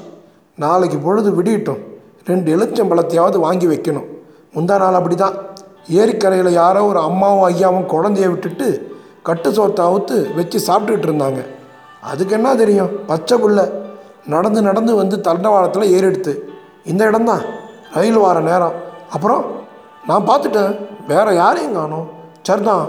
நாளைக்கு 0.55 0.97
பொழுது 0.97 1.31
விடியட்டும். 1.31 1.77
ரெண்டு 2.25 2.57
எலுச்சம்பழத்தையாவது 2.57 3.39
வாங்கி 3.39 3.67
வைக்கணும். 3.67 4.05
முந்தா 4.55 4.77
நாள் 4.77 4.93
அப்படி 4.93 5.15
தான் 5.15 5.33
ஏரிக்கரையில் 5.87 6.51
யாரோ 6.51 6.85
ஒரு 6.85 6.99
அம்மாவும் 6.99 7.53
ஐயாவும் 7.53 7.89
குழந்தைய 7.89 8.27
விட்டுட்டு 8.27 8.97
கட்டு 9.23 9.49
சோத்தை 9.49 9.79
அவுத்து 9.79 10.35
வச்சு 10.35 10.59
சாப்பிட்டுக்கிட்டு 10.67 11.09
இருந்தாங்க. 11.09 11.45
அதுக்கு 12.01 12.33
என்ன 12.33 12.55
தெரியும்? 12.55 12.89
பச்சை 13.07 13.41
புள்ள 13.41 13.71
நடந்து 14.27 14.61
நடந்து 14.61 14.95
வந்து 14.95 15.21
தண்டவாளத்தில் 15.21 15.91
ஏறெடுத்து. 15.91 16.39
இந்த 16.85 17.05
இடம்தான். 17.05 17.41
ரயில் 17.93 18.17
வார 18.17 18.39
நேரம். 18.39 18.73
அப்புறம் 19.11 19.45
நான் 20.07 20.27
பார்த்துட்டேன். 20.27 20.75
வேற 21.07 21.33
யாரையும் 21.33 21.73
காணோம். 21.73 22.09
சரிதான். 22.41 22.87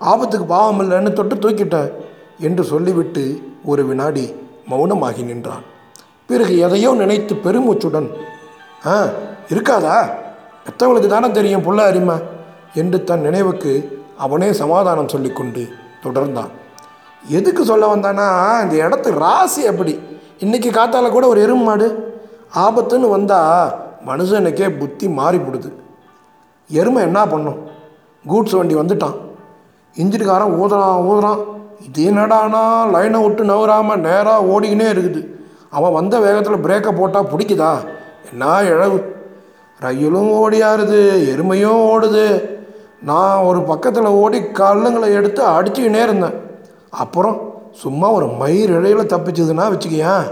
ஆபத்துக்கு 0.00 0.46
பாவம் 0.46 0.80
இல்லைன்னு 0.80 1.12
தொட்டு 1.12 1.34
தூக்கிட்டேன். 1.34 1.92
என்று 2.38 2.64
சொல்லிவிட்டு 2.64 3.42
ஒரு 3.70 3.82
வினாடி 3.88 4.24
மௌனமாகி 4.70 5.22
நின்றான். 5.30 5.64
பிறகு 6.28 6.54
எதையோ 6.58 6.90
நினைத்து 7.02 7.34
பெருமூச்சுடன் 7.44 8.08
ஆ 8.86 8.94
இருக்காதா? 9.52 9.96
பெத்தவங்களுக்கு 10.64 11.10
தானே 11.12 11.28
தெரியும் 11.30 11.64
புள்ள 11.66 11.80
அரிமை 11.90 12.16
என்று 12.74 12.98
தன் 13.08 13.20
நினைவுக்கு 13.20 13.72
அவனே 14.18 14.48
சமாதானம் 14.52 15.12
சொல்லிக்கொண்டு 15.14 15.62
தொடர்ந்தான். 16.04 16.52
எதுக்கு 17.38 17.62
சொல்ல 17.64 17.84
வந்தானா? 17.94 18.26
இந்த 18.62 18.74
இடத்து 18.84 19.10
ராசி 19.24 19.66
அப்படி 19.66 19.94
இன்னைக்கு 20.38 20.70
காத்தால 20.70 21.10
கூட 21.10 21.26
ஒரு 21.28 21.40
எருமை 21.40 21.64
மாடு. 21.64 21.88
ஆபத்துன்னு 22.64 23.08
வந்தால் 23.16 23.74
மனுஷனுக்கே 24.06 24.78
புத்தி 24.78 25.06
மாறிப்படுது. 25.20 25.70
எருமை 26.68 27.02
என்ன 27.02 27.26
பண்ணும்? 27.26 27.58
கூட்ஸ் 28.24 28.56
வண்டி 28.58 28.74
வந்துட்டான். 28.74 29.16
இன்ஜின்காரன் 29.96 30.56
ஊதுறான் 30.62 31.04
ஊதுறான். 31.10 31.42
இது 31.86 32.12
என்னடானா 32.12 32.62
லைனை 32.94 33.22
விட்டு 33.22 33.44
நவராமல் 33.44 34.04
நேராக 34.06 34.46
ஓடிக்கினே 34.52 34.88
இருக்குது. 34.94 35.20
அவன் 35.70 35.92
வந்த 35.92 36.20
வேகத்தில் 36.20 36.64
பிரேக்கை 36.64 36.96
போட்டால் 36.96 37.30
பிடிக்குதா? 37.32 37.72
என்ன 38.30 38.62
இழவு? 38.62 38.98
ரயிலும் 39.80 40.30
ஓடியாருது 40.30 40.98
எருமையும் 41.32 41.82
ஓடுது. 41.92 42.56
நான் 43.02 43.42
ஒரு 43.42 43.62
பக்கத்தில் 43.62 44.16
ஓடி 44.22 44.38
கல்லுங்களை 44.38 45.12
எடுத்து 45.12 45.42
அடிச்சுக்கினே 45.46 46.02
இருந்தேன். 46.02 46.36
அப்புறம் 46.90 47.38
சும்மா 47.72 48.10
ஒரு 48.10 48.26
மயிர் 48.26 48.70
இழையில் 48.70 49.10
தப்பிச்சதுன்னா 49.12 49.66
வச்சுக்கியேன் 49.72 50.28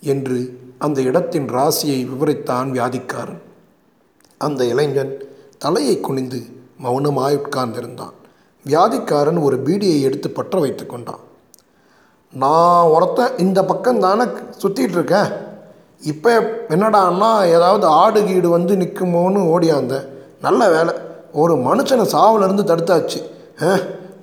என்று 0.00 0.38
அந்த 0.78 1.00
இடத்தின் 1.00 1.48
ராசியை 1.48 2.00
விவரித்தான் 2.10 2.68
வியாதிக்காரன். 2.76 3.42
அந்த 4.38 4.64
இளைஞன் 4.64 5.14
தலையை 5.58 6.00
குனிந்து 6.00 6.40
மௌனமாய் 6.84 7.42
உட்கார்ந்திருந்தான். 7.44 8.16
வியாதிக்காரன் 8.68 9.40
ஒரு 9.46 9.56
பீடியை 9.66 9.98
எடுத்து 10.08 10.28
பற்ற 10.30 10.60
வைத்து 10.60 10.84
கொண்டான். 10.86 11.22
நான் 12.42 12.90
ஒருத்தன் 12.94 13.36
இந்த 13.44 13.60
பக்கம் 13.70 14.02
தானே 14.04 14.24
சுற்றிட்டு 14.62 14.96
இருக்கேன் 14.98 15.30
இப்போ 16.12 16.32
என்னடான்னா 16.74 17.30
ஏதாவது 17.56 17.86
ஆடு 18.00 18.20
கீடு 18.24 18.48
வந்து 18.56 18.72
நிற்குமோன்னு 18.82 19.42
ஓடியாந்தேன் 19.52 20.08
நல்ல 20.46 20.68
வேலை. 20.74 20.94
ஒரு 21.42 21.54
மனுஷனை 21.68 22.04
சாவிலிருந்து 22.14 22.64
தடுத்தாச்சு. 22.72 23.20
ஆ 23.62 23.70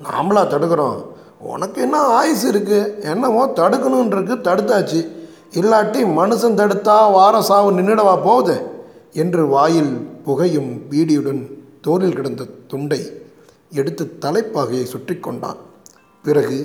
நாமளா 0.05 0.43
தடுக்கிறோம். 0.53 1.00
உனக்கு 1.53 1.79
என்ன 1.85 1.97
ஆயுசு 2.17 2.45
இருக்குது 2.51 3.01
என்னவோ 3.12 3.41
தடுக்கணுன்றிருக்கு 3.59 4.35
தடுத்தாச்சு. 4.50 5.01
இல்லாட்டி 5.59 6.01
மனுஷன் 6.19 6.59
தடுத்தா 6.59 6.97
வார 7.15 7.41
சாவு 7.50 7.71
நின்றுடவா 7.79 8.15
போகுது? 8.27 8.55
என்று 9.23 9.41
வாயில் 9.55 9.93
புகையும் 10.25 10.71
பீடியுடன் 10.91 11.43
தோளில் 11.85 12.17
கிடந்த 12.19 12.43
துண்டை 12.71 13.01
எடுத்து 13.79 14.03
தலைப்பாகையை 14.25 14.85
சுற்றி 14.93 15.15
கொண்டான். 15.19 15.59
பிறகு 16.25 16.57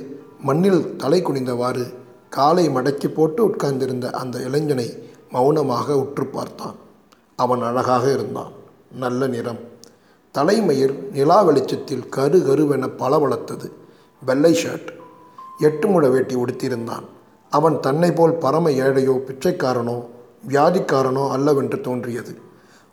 மண்ணில் 0.48 0.82
தலை 0.96 1.20
குனிந்தவாறு 1.22 1.84
காலை 2.36 2.64
மடக்கி 2.68 3.08
போட்டு 3.08 3.40
உட்கார்ந்திருந்த 3.48 4.06
அந்த 4.20 4.38
இளைஞனை 4.48 4.88
மௌனமாக 5.32 5.96
உற்று 6.02 6.24
பார்த்தான். 6.26 6.76
அவன் 7.36 7.62
அழகாக 7.62 8.04
இருந்தான். 8.12 8.52
நல்ல 9.02 9.20
நிறம். 9.26 9.60
தலைமயிர் 10.34 10.94
நிலா 11.12 11.38
வெளிச்சத்தில் 11.42 12.08
கரு 12.16 12.38
கருவென 12.48 12.86
பளபளத்தது. 13.00 13.68
வெள்ளை 14.22 14.52
ஷர்ட் 14.62 14.90
எட்டு 15.66 15.86
முழ 15.88 16.04
வேட்டி 16.08 16.34
உடுத்தியிருந்தான். 16.34 17.06
அவன் 17.52 17.76
தன்னை 17.80 18.10
போல் 18.12 18.34
பரம 18.44 18.70
ஏழையோ 18.84 19.14
பிச்சைக்காரனோ 19.28 19.96
வியாதிக்காரனோ 20.48 21.24
அல்லவென்று 21.36 21.78
தோன்றியது. 21.80 22.32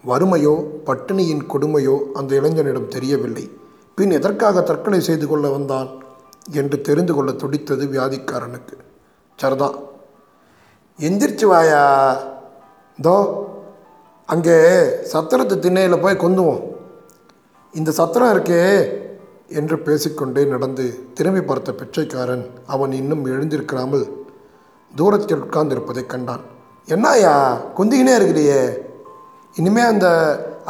வறுமையோ 0.03 0.55
பட்டினியின் 0.87 1.45
கொடுமையோ 1.53 1.95
அந்த 2.13 2.31
இளைஞனிடம் 2.41 2.91
தெரியவில்லை. 2.95 3.45
பின் 3.95 4.11
எதற்காக 4.11 4.61
தற்கொலை 4.61 4.99
செய்து 4.99 5.27
கொள்ள 5.27 5.49
வந்தான் 5.49 5.89
என்று 6.51 6.81
தெரிந்து 6.81 7.13
கொள்ள 7.13 7.31
துடித்தது 7.31 7.85
வியாதிக்காரனுக்கு. 7.85 8.75
சரிதான். 9.35 9.75
எந்திரிச்சு 10.99 11.45
வாயா. 11.45 12.17
தோ 13.01 13.33
அங்கே 14.25 14.57
சத்திரத்து 15.13 15.59
திண்ணையில் 15.59 15.99
போய் 15.99 16.17
கொந்துவோம். 16.17 16.61
இந்த 17.73 17.91
சத்திரம் 17.91 18.33
இருக்கே 18.35 18.89
என்று 19.49 19.79
பேசிக்கொண்டே 19.79 20.45
நடந்து 20.45 21.07
திரும்பி 21.13 21.41
பார்த்த 21.41 21.71
பிச்சைக்காரன் 21.71 22.49
அவன் 22.65 22.91
இன்னும் 22.91 23.25
எழுந்திருக்காமல் 23.25 24.09
தூரத்தில் 24.95 25.41
உட்கார்ந்திருப்பதைக் 25.41 26.05
கண்டான். 26.05 26.41
என்னாயா 26.85 27.57
குந்திக்கினே 27.77 28.15
இருக்கிறியே. 28.15 28.79
இனிமே 29.55 29.81
அந்த 29.81 30.07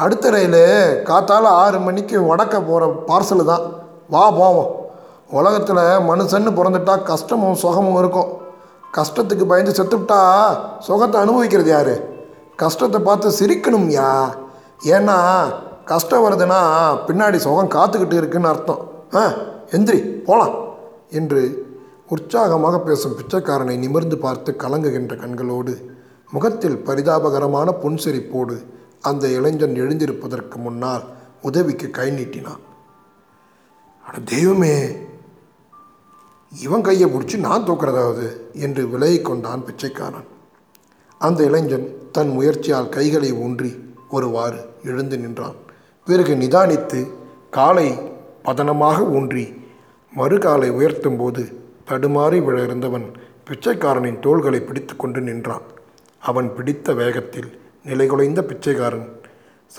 அடுத்த 0.04 0.32
ரயில் 0.34 0.62
காத்தால் 1.10 1.48
ஆறு 1.62 1.78
மணிக்கு 1.88 2.18
வடக்க 2.30 2.56
போகிற 2.70 2.86
பார்சலு 3.10 3.44
தான். 3.52 3.66
வா 4.14 4.24
போவோம். 4.40 4.72
உலகத்தில் 5.38 5.84
மனுஷன்னு 6.10 6.52
பிறந்துட்டா 6.58 6.96
கஷ்டமும் 7.12 7.62
சுகமும் 7.64 8.00
இருக்கும். 8.02 8.32
கஷ்டத்துக்கு 8.98 9.46
பயந்து 9.52 9.72
செத்துவிட்டா 9.78 10.20
சுகத்தை 10.88 11.18
அனுபவிக்கிறது 11.24 11.72
யார்? 11.76 11.96
கஷ்டத்தை 12.64 13.00
பார்த்து 13.08 13.38
சிரிக்கணும்யா 13.40 14.10
ஏன்னா 14.96 15.18
கஷ்டம் 15.92 16.26
வருதுன்னா 16.26 16.60
பின்னாடி 17.08 17.38
சுகம் 17.48 17.74
காத்துக்கிட்டு 17.78 18.16
இருக்குன்னு 18.22 18.52
அர்த்தம். 18.54 18.84
ஆ 19.18 19.24
எந்திரி 19.78 20.00
போகலாம் 20.28 20.56
என்று 21.20 21.42
உற்சாகமாக 22.16 22.76
பேசும் 22.88 23.18
பிச்சைக்காரனை 23.18 23.76
நிமிர்ந்து 23.84 24.18
பார்த்து 24.26 24.52
கலங்குகின்ற 24.64 25.14
கண்களோடு 25.24 25.74
முகத்தில் 26.34 26.78
பரிதாபகரமான 26.88 27.70
புன்சிரிப்போடு 27.84 28.56
அந்த 29.06 29.28
இளைஞன் 29.38 29.80
எழுந்திருப்பதற்கு 29.84 30.56
முன்னால் 30.56 31.04
உதவிக்கு 31.42 31.88
கை 31.90 32.08
நீட்டினான். 32.12 32.64
ஆனால் 34.06 34.26
தெய்வமே 34.26 34.76
இவன் 36.54 36.86
கையை 36.88 37.08
பிடிச்சி 37.10 37.38
நான் 37.48 37.66
தூக்குறதாவது? 37.68 38.28
என்று 38.66 38.84
விலகி 38.88 39.20
கொண்டான் 39.22 39.66
பிச்சைக்காரன். 39.66 40.28
அந்த 41.22 41.40
இளைஞன் 41.44 41.88
தன் 42.12 42.32
முயற்சியால் 42.38 42.90
கைகளை 42.90 43.32
ஊன்றி 43.44 43.72
ஒருவாறு 44.10 44.60
எழுந்து 44.84 45.18
நின்றான். 45.18 45.60
பிறகு 46.08 46.34
நிதானித்து 46.36 47.00
காலை 47.50 47.88
பதனமாக 48.44 48.98
ஊன்றி 49.18 49.46
மறுகாலை 50.14 50.70
உயர்த்தும் 50.70 51.18
போது 51.18 51.44
தடுமாறி 51.90 52.40
விழ 52.46 52.58
இருந்தவன் 52.64 53.08
பிச்சைக்காரனின் 53.48 54.20
தோள்களை 54.20 54.60
பிடித்து 54.62 54.94
கொண்டு 54.96 55.22
நின்றான். 55.22 55.66
அவன் 56.20 56.48
பிடித்த 56.56 56.94
வேகத்தில் 56.94 57.50
நிலைகுலைந்த 57.86 58.42
பிச்சைக்காரன் 58.42 59.08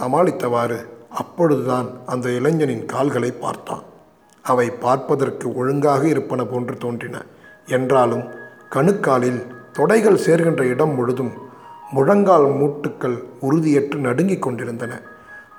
சமாளித்தவாறு 0.00 0.78
அப்பொழுதுதான் 1.10 1.88
அந்த 2.06 2.30
இளைஞனின் 2.30 2.84
கால்களை 2.86 3.30
பார்த்தான். 3.30 3.82
அவை 4.42 4.70
பார்ப்பதற்கு 4.70 5.54
ஒழுங்காக 5.54 6.06
இருப்பன 6.06 6.44
போன்று 6.44 6.76
தோன்றின. 6.76 7.24
என்றாலும் 7.66 8.24
கணுக்காலில் 8.70 9.40
தொடைகள் 9.72 10.22
சேர்கின்ற 10.26 10.62
இடம் 10.62 10.94
முழுதும் 10.94 11.32
முழங்கால் 11.90 12.46
மூட்டுக்கள் 12.46 13.16
உறுதியற்று 13.42 13.94
நடுங்கிக் 13.94 14.42
கொண்டிருந்தன. 14.42 15.00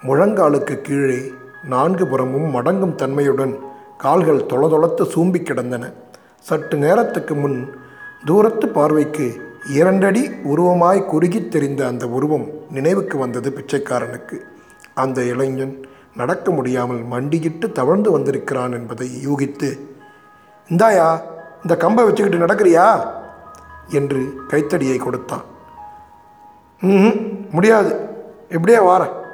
முழங்காலுக்கு 0.02 0.76
கீழே 0.82 1.32
நான்கு 1.64 2.08
புறமும் 2.08 2.56
மடங்கும் 2.56 2.96
தன்மையுடன் 2.96 3.60
கால்கள் 3.98 4.48
தொளதொளத்து 4.54 5.04
சூம்பி 5.16 5.42
கிடந்தன. 5.44 5.92
சற்று 6.40 6.78
நேரத்துக்கு 6.78 7.36
முன் 7.36 7.58
தூரத்து 8.26 8.68
பார்வைக்கு 8.68 9.28
இரண்டடி 9.70 10.28
உருவமாய் 10.28 11.06
குறுகித் 11.06 11.52
தெரிந்த 11.52 11.88
அந்த 11.88 12.10
உருவம் 12.10 12.48
நினைவுக்கு 12.70 13.18
வந்தது 13.18 13.50
பிச்சைக்காரனுக்கு. 13.50 14.38
அந்த 14.94 15.24
இளைஞன் 15.24 15.88
நடக்க 16.16 16.52
முடியாமல் 16.52 17.04
மண்டியிட்டு 17.04 17.72
தவழ்ந்து 17.72 18.12
வந்திருக்கிறான் 18.12 18.72
என்பதை 18.72 19.10
யூகித்து 19.28 19.80
இந்தாயா 20.70 21.22
இந்த 21.62 21.78
கம்பை 21.78 22.06
வச்சுக்கிட்டு 22.06 22.46
நடக்கிறியா? 22.46 23.16
என்று 23.88 24.34
கைத்தடியை 24.48 24.98
கொடுத்தான். 24.98 25.42
ம் 26.82 27.46
முடியாது. 27.52 28.10
எப்படியே 28.50 28.84
வார? 28.84 29.26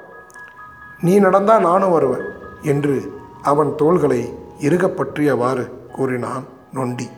நீ 1.02 1.20
நடந்தால் 1.20 1.62
நானும் 1.62 1.92
வருவேன் 1.92 2.26
என்று 2.62 3.14
அவன் 3.44 3.76
தோள்களை 3.76 4.34
இறுக 4.60 4.88
பற்றியவாறு 4.88 5.70
கூறினான் 5.92 6.44
நொண்டி. 6.74 7.10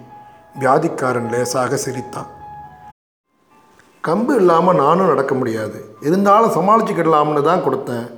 வியாதிக்காரன் 0.60 1.29
லேசாக 1.29 1.77
சிரித்தான். 1.77 2.35
கம்பு 4.07 4.35
இல்லாமல் 4.35 4.75
நானும் 4.75 5.07
நடக்க 5.07 5.35
முடியாது. 5.35 5.95
இருந்தாலும் 6.01 6.50
சமாளிச்சுக்கிடலாம்னு 6.50 7.41
தான் 7.41 7.59
கொடுத்தேன். 7.59 8.12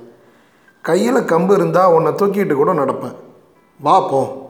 கையில் 0.82 1.14
கம்பு 1.14 1.52
இருந்தால் 1.52 1.92
உன்னை 1.92 2.12
தூக்கிட்டு 2.12 2.54
கூட 2.54 2.72
நடப்பேன். 2.72 3.14
வா 3.80 4.00
போ. 4.00 4.46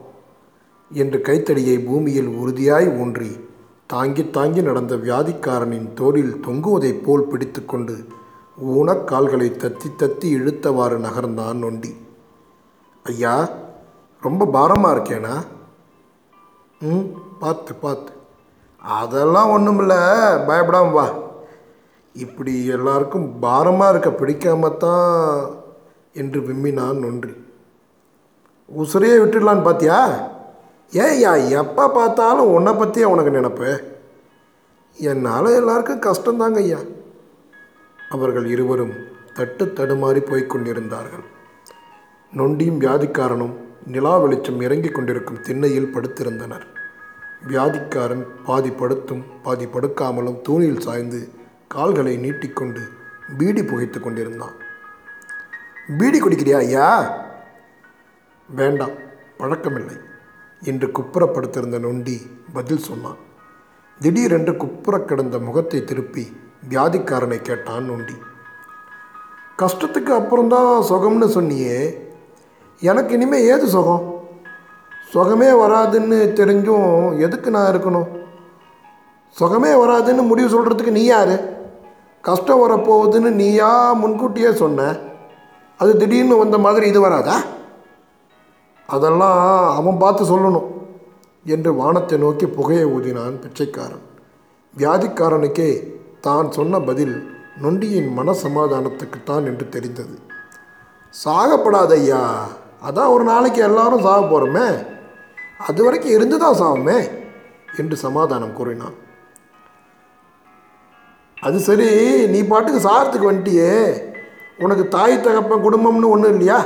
என்று 0.91 1.21
கைத்தடியை 1.21 1.79
பூமியில் 1.79 2.27
உறுதியாய் 2.27 2.99
ஊன்றி 2.99 3.47
தாங்கி 3.87 4.29
தாங்கி 4.29 4.61
நடந்த 4.61 4.95
வியாதிக்காரனின் 4.95 5.93
தோளில் 5.93 6.41
தொங்குவதைப் 6.47 7.03
போல் 7.03 7.23
பிடித்துக்கொண்டு 7.23 8.07
ஊனக் 8.65 9.03
கால்களை 9.03 9.49
தத்தி 9.49 9.85
தத்தி 9.97 10.25
இழுத்தவாறு 10.25 10.97
நகர்ந்தான் 10.97 11.53
நொண்டி. 11.53 11.95
ஐயா 13.03 13.49
ரொம்ப 14.21 14.45
பாரமாக 14.45 14.99
இருக்கேனா? 14.99 15.43
ம் 16.79 17.05
பார்த்து 17.39 17.73
பார்த்து 17.73 18.11
அதெல்லாம் 18.81 19.49
ஒன்றுமில்ல 19.49 19.93
பயப்படாம 20.47 20.91
வா. 20.91 21.27
இப்படி 22.25 22.53
எல்லாருக்கும் 22.75 23.27
பாரமாக 23.43 23.91
இருக்க 23.93 24.09
பிடிக்காம 24.21 24.71
தான் 24.77 25.13
என்று 26.21 26.39
விம்மினான் 26.47 27.01
நொன்றி. 27.03 27.33
உசுரையே 28.81 29.15
விட்டுடலான்னு 29.21 29.67
பார்த்தியா 29.67 29.99
ஏய்யா 30.93 31.31
எப்போ 31.61 31.83
பார்த்தாலும் 31.97 32.51
உன்னை 32.55 32.71
பற்றியே 32.73 33.07
உனக்கு 33.13 33.31
நினப்பு? 33.37 33.69
என்னால் 34.97 35.57
எல்லாருக்கும் 35.59 36.05
கஷ்டந்தாங்க 36.07 36.59
ஐயா. 36.65 36.79
அவர்கள் 38.15 38.47
இருவரும் 38.53 38.95
தட்டு 39.37 39.65
தடுமாறி 39.77 40.21
போய்க் 40.29 40.51
கொண்டிருந்தார்கள். 40.51 41.25
நொண்டியும் 42.33 42.81
வியாதிக்காரனும் 42.83 43.55
நிலா 43.93 44.13
வெளிச்சம் 44.23 44.61
இறங்கிக் 44.65 44.95
கொண்டிருக்கும் 44.95 45.43
திண்ணையில் 45.47 45.93
படுத்திருந்தனர். 45.93 46.65
வியாதிக்காரன் 47.49 48.23
பாதி 48.47 48.71
படுத்தும் 48.79 49.23
பாதி 49.43 49.65
படுக்காமலும் 49.65 50.41
தூணில் 50.47 50.83
சாய்ந்து 50.85 51.21
கால்களை 51.73 52.17
நீட்டிக்கொண்டு 52.17 52.81
பீடி 53.37 53.63
புகைத்து 53.63 53.99
கொண்டிருந்தான். 53.99 54.53
பீடி 55.97 56.21
குடிக்கிறியா 56.21 56.57
ஐயா? 56.57 57.17
வேண்டாம் 58.49 58.89
பழக்கமில்லை 59.39 59.97
என்று 60.61 60.87
குப்புறப்படுத்திருந்த 60.87 61.79
நொண்டி 61.79 62.29
பதில் 62.53 62.77
சொன்னான். 62.77 63.17
திடீரென்று 63.99 64.57
குப்புற 64.57 64.99
கிடந்த 64.99 65.39
முகத்தை 65.39 65.83
திருப்பி 65.83 66.37
வியாதிக்காரனை 66.69 67.41
கேட்டான் 67.41 67.85
நொண்டி. 67.85 68.13
கஷ்டத்துக்கு 69.57 70.15
அப்புறம்தான் 70.15 70.81
சுகம்னு 70.81 71.27
சொன்னியே 71.35 71.97
எனக்கு 72.79 73.13
இனிமேல் 73.13 73.43
ஏது 73.43 73.67
சுகம்? 73.67 74.27
சுகமே 75.11 75.47
வராதுன்னு 75.47 76.33
தெரிஞ்சும் 76.39 77.19
எதுக்கு 77.19 77.49
நான் 77.49 77.75
இருக்கணும்? 77.75 78.07
சுகமே 79.29 79.69
வராதுன்னு 79.69 80.27
முடிவு 80.27 80.49
சொல்கிறதுக்கு 80.49 80.91
நீ 80.91 81.03
யார்? 81.03 81.57
கஷ்டம் 82.23 82.61
வரப்போகுதுன்னு 82.63 83.29
நீயா 83.41 83.69
முன்கூட்டியே 84.01 84.51
சொன்ன. 84.61 84.89
அது 85.79 85.91
திடீர்னு 86.01 86.35
வந்த 86.41 86.57
மாதிரி 86.65 86.85
இது 86.91 86.99
வராதா? 87.05 87.37
அதெல்லாம் 88.89 89.41
அவன் 89.79 89.99
பார்த்து 90.03 90.23
சொல்லணும் 90.31 90.67
என்று 91.53 91.71
வானத்தை 91.81 92.17
நோக்கி 92.23 92.45
புகையை 92.57 92.85
ஊதினான் 92.95 93.41
பிச்சைக்காரன். 93.43 94.05
வியாதிக்காரனுக்கே 94.73 95.69
தான் 96.27 96.47
சொன்ன 96.57 96.79
பதில் 96.89 97.15
நொண்டியின் 97.63 98.09
மனசமாதானத்துக்குத்தான் 98.19 99.47
என்று 99.51 99.65
தெரிந்தது. 99.75 100.15
சாகப்படாத 101.13 101.93
ஐயா 102.03 102.23
அதான் 102.87 103.13
ஒரு 103.13 103.23
நாளைக்கு 103.29 103.61
எல்லாரும் 103.69 104.05
சாக 104.07 104.21
போகிறோமே 104.23 104.67
அது 105.67 105.79
வரைக்கும் 105.85 106.15
இருந்து 106.17 106.37
தான் 106.43 106.59
சாவுமே 106.61 106.97
என்று 107.79 107.95
சமாதானம் 108.05 108.57
கூறினான். 108.59 108.97
அது 111.41 111.59
சரி 111.59 111.87
நீ 112.27 112.43
பாட்டுக்கு 112.43 112.89
சாரத்துக்கு 112.89 113.31
வந்துட்டியே 113.31 113.71
உனக்கு 114.57 114.87
தாய் 114.87 115.21
தகப்பன் 115.21 115.63
குடும்பம்னு 115.63 116.09
ஒன்றும் 116.09 116.31
இல்லையா? 116.31 116.57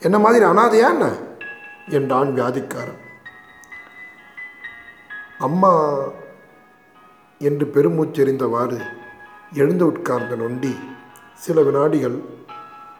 என்ன 0.00 0.18
மாதிரி 0.18 0.44
அனாதையா 0.44 0.88
என்ன? 0.90 1.06
என்றான் 1.88 2.34
வியாதிக்காரன். 2.34 3.00
அம்மா 5.38 5.72
என்று 7.38 7.66
பெருமூச்செறிந்தவாறு 7.66 8.78
எழுந்து 9.52 9.86
உட்கார்ந்த 9.86 10.36
நொண்டி 10.36 10.74
சில 11.34 11.62
வினாடிகள் 11.62 12.18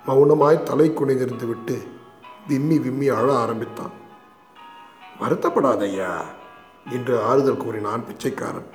மௌனமாய் 0.06 0.62
தலை 0.62 0.90
குனிந்திருந்து 0.90 1.46
விட்டு 1.46 1.76
விம்மி 2.48 2.78
விம்மி 2.78 3.08
அழ 3.08 3.34
ஆரம்பித்தான். 3.34 3.94
வருத்தப்படாதையா 5.20 6.10
என்று 6.92 7.20
ஆறுதல் 7.20 7.56
கூறினான் 7.56 8.06
பிச்சைக்காரன். 8.06 8.68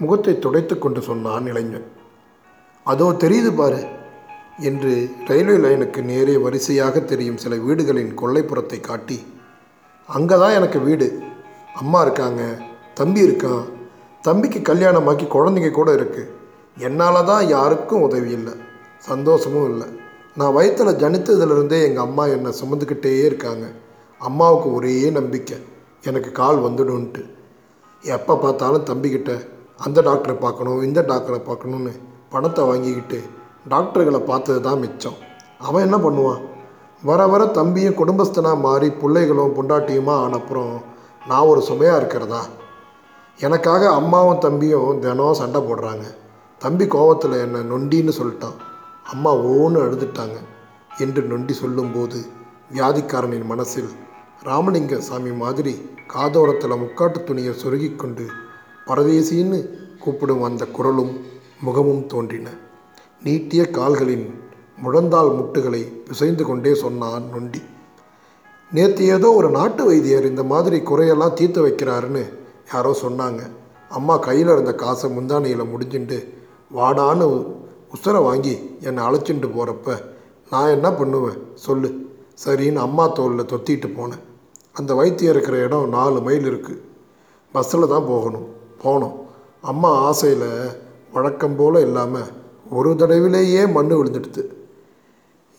முகத்தை 0.00 0.34
துடைத்து 0.44 0.74
கொண்டு 0.78 1.00
சொன்னான் 1.08 1.48
இளைஞன். 1.52 1.86
அதோ 2.86 3.06
தெரியுது 3.22 3.50
பாரு 3.60 3.80
என்று 4.68 4.92
ரயில்வே 5.28 5.56
லைனுக்கு 5.64 6.00
நேரே 6.10 6.34
வரிசையாக 6.44 7.00
தெரியும் 7.10 7.40
சில 7.42 7.56
வீடுகளின் 7.66 8.12
கொள்ளைப்புறத்தை 8.20 8.78
காட்டி. 8.88 9.18
அங்கே 10.08 10.36
தான் 10.42 10.56
எனக்கு 10.58 10.78
வீடு. 10.88 11.08
அம்மா 11.80 12.00
இருக்காங்க 12.06 12.42
தம்பி 13.00 13.20
இருக்கான். 13.26 13.64
தம்பிக்கு 14.26 14.60
கல்யாணமாக்கி 14.70 15.26
குழந்தைங்க 15.34 15.72
கூட 15.74 15.90
இருக்குது 15.98 16.32
என்னால் 16.86 17.28
தான் 17.32 17.44
யாருக்கும் 17.56 18.04
உதவி 18.06 18.30
இல்லை 18.38 18.54
சந்தோஷமும் 19.10 19.68
இல்லை. 19.72 19.88
நான் 20.38 20.56
வயிற்றில் 20.56 21.00
ஜனித்ததுலேருந்தே 21.02 21.78
எங்கள் 21.88 22.06
அம்மா 22.08 22.24
என்னை 22.36 22.50
சுமந்துக்கிட்டே 22.60 23.12
இருக்காங்க. 23.28 23.66
அம்மாவுக்கு 24.20 24.68
ஒரே 24.78 24.96
நம்பிக்கை 25.18 25.58
எனக்கு 26.08 26.30
கால் 26.40 26.64
வந்துடும்ன்ட்டு. 26.66 27.22
எப்போ 28.04 28.34
பார்த்தாலும் 28.44 28.88
தம்பிக்கிட்ட 28.90 29.32
அந்த 29.78 30.02
டாக்டரை 30.02 30.36
பார்க்கணும் 30.38 30.82
இந்த 30.82 31.02
டாக்டரை 31.02 31.40
பார்க்கணுன்னு 31.40 31.92
பணத்தை 32.28 32.64
வாங்கிக்கிட்டு 32.64 33.18
டாக்டர்களை 33.68 34.20
பார்த்தது 34.20 34.60
தான் 34.60 34.78
மிச்சம். 34.78 35.18
அவன் 35.58 35.82
என்ன 35.82 35.96
பண்ணுவான்? 35.96 36.40
வர 37.02 37.26
வர 37.26 37.46
தம்பியும் 37.46 37.94
குடும்பஸ்தனாக 37.94 38.60
மாறி 38.60 38.90
பிள்ளைகளும் 38.90 39.54
பொண்டாட்டியுமா 39.56 40.14
ஆனப்புறம் 40.24 40.72
நான் 41.26 41.46
ஒரு 41.46 41.60
சுமையாக 41.60 41.96
இருக்கிறதா? 41.96 42.42
எனக்காக 43.38 43.90
அம்மாவும் 43.90 44.38
தம்பியும் 44.38 44.98
தினம் 44.98 45.34
சண்டை 45.34 45.60
போடுறாங்க. 45.60 46.06
தம்பி 46.58 46.84
கோவத்தில் 46.84 47.40
என்னை 47.40 47.60
நொண்டின்னு 47.60 48.12
சொல்லிட்டான். 48.18 48.56
அம்மா 49.04 49.34
ஓன்னு 49.34 49.82
அழுதுட்டாங்க. 49.84 50.38
என்று 50.98 51.22
நொண்டி 51.22 51.52
சொல்லும்போது 51.52 52.18
வியாதிக்காரனின் 52.72 53.44
மனசில் 53.44 53.90
ராமலிங்க 54.42 54.96
சாமி 54.98 55.32
மாதிரி 55.32 55.72
காதோரத்தில் 56.14 56.80
முக்காட்டு 56.82 57.24
துணியை 57.24 57.54
சொருகிக்கொண்டு 57.64 58.26
பரதேசின்னு 58.88 59.58
கூப்பிடும் 60.02 60.46
அந்த 60.48 60.64
குரலும் 60.76 61.12
முகமும் 61.66 62.04
தோன்றின. 62.12 62.48
நீட்டிய 63.26 63.62
கால்களின் 63.78 64.26
முழந்தாள் 64.84 65.30
முட்டுகளை 65.38 65.82
பிசைந்து 66.08 66.44
கொண்டே 66.48 66.72
சொன்னான் 66.82 67.24
நொண்டி. 67.32 67.60
நேற்று 68.72 69.04
ஏதோ 69.14 69.28
ஒரு 69.38 69.48
நாட்டு 69.56 69.82
வைத்தியர் 69.88 70.30
இந்த 70.32 70.42
மாதிரி 70.52 70.78
குறையெல்லாம் 70.90 71.36
தீர்த்து 71.38 71.60
வைக்கிறாருன்னு 71.66 72.22
யாரோ 72.72 72.92
சொன்னாங்க. 73.04 73.42
அம்மா 73.98 74.14
கையில் 74.26 74.52
இருந்த 74.54 74.72
காசை 74.82 75.08
முந்தானையில் 75.16 75.70
முடிஞ்சுட்டு 75.72 76.18
வாடான்னு 76.78 77.26
உசுரை 77.94 78.20
வாங்கி 78.28 78.54
என்னை 78.86 79.02
அழைச்சிட்டு 79.08 79.48
போகிறப்ப 79.54 79.96
நான் 80.50 80.74
என்ன 80.76 80.88
பண்ணுவேன் 80.98 81.38
சொல்லு. 81.66 81.90
சரின்னு 82.44 82.80
அம்மா 82.86 83.04
தோளில் 83.18 83.50
தொத்திட்டு 83.52 83.88
போனேன். 83.98 84.22
அந்த 84.78 84.92
வைத்தியம் 85.00 85.34
இருக்கிற 85.34 85.56
இடம் 85.66 85.94
நாலு 85.96 86.18
மைல் 86.26 86.46
இருக்குது 86.50 86.82
பஸ்ஸில் 87.54 87.92
தான் 87.94 88.08
போகணும். 88.12 88.46
போனோம். 88.82 89.16
அம்மா 89.62 89.90
ஆசையில் 89.90 90.70
வழக்கம் 91.12 91.56
போல் 91.56 91.80
இல்லாமல் 91.80 92.30
ஒரு 92.70 92.90
தடவிலேயே 92.92 93.70
மண் 93.70 93.92
விழுந்துடுது 93.92 94.44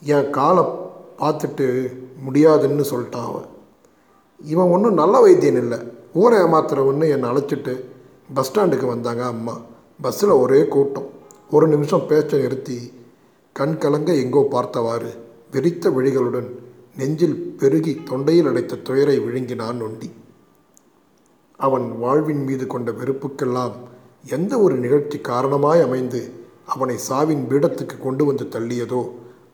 என் 0.04 0.30
காலை 0.30 0.64
பார்த்துட்டு 1.18 1.88
முடியாதுன்னு 2.24 2.84
சொல்லிட்டான் 2.84 3.28
அவன். 3.32 3.46
இவன் 4.46 4.70
ஒன்றும் 4.70 4.94
நல்ல 4.94 5.28
வைத்தியன் 5.28 5.58
இல்லை. 5.58 5.78
ஊரை 6.14 6.40
ஏமாத்துறவன்னு 6.40 7.10
என்னை 7.10 7.30
அழைச்சிட்டு 7.30 7.84
பஸ் 8.34 8.52
ஸ்டாண்டுக்கு 8.52 8.86
வந்தாங்க 8.86 9.26
அம்மா. 9.26 9.58
பஸ்ஸில் 10.02 10.30
ஒரே 10.30 10.68
கூட்டம். 10.68 11.10
ஒரு 11.52 11.68
நிமிஷம் 11.68 12.08
பேச்சை 12.08 12.40
நிறுத்தி 12.40 12.94
கண் 13.54 13.78
கலங்க 13.78 14.14
எங்கோ 14.14 14.48
பார்த்தவாறு 14.50 15.12
வெறித்த 15.52 15.90
விழிகளுடன் 15.90 16.50
நெஞ்சில் 16.98 17.56
பெருகி 17.60 18.02
தொண்டையில் 18.10 18.50
அடைத்த 18.50 18.76
துயரை 18.76 19.20
விழுங்கினான் 19.20 19.76
நொண்டி. 19.76 20.12
அவன் 21.66 21.86
வாழ்வின் 22.00 22.44
மீது 22.44 22.68
கொண்ட 22.68 22.92
வெறுப்புக்கெல்லாம் 22.92 23.76
எந்த 24.26 24.54
ஒரு 24.60 24.76
நிகழ்ச்சி 24.76 25.18
காரணமாய் 25.20 25.82
அமைந்து 25.82 26.22
அவனை 26.66 26.96
சாவின் 27.10 27.44
பீடத்துக்கு 27.50 27.96
கொண்டு 28.00 28.24
வந்து 28.26 28.46
தள்ளியதோ 28.46 29.02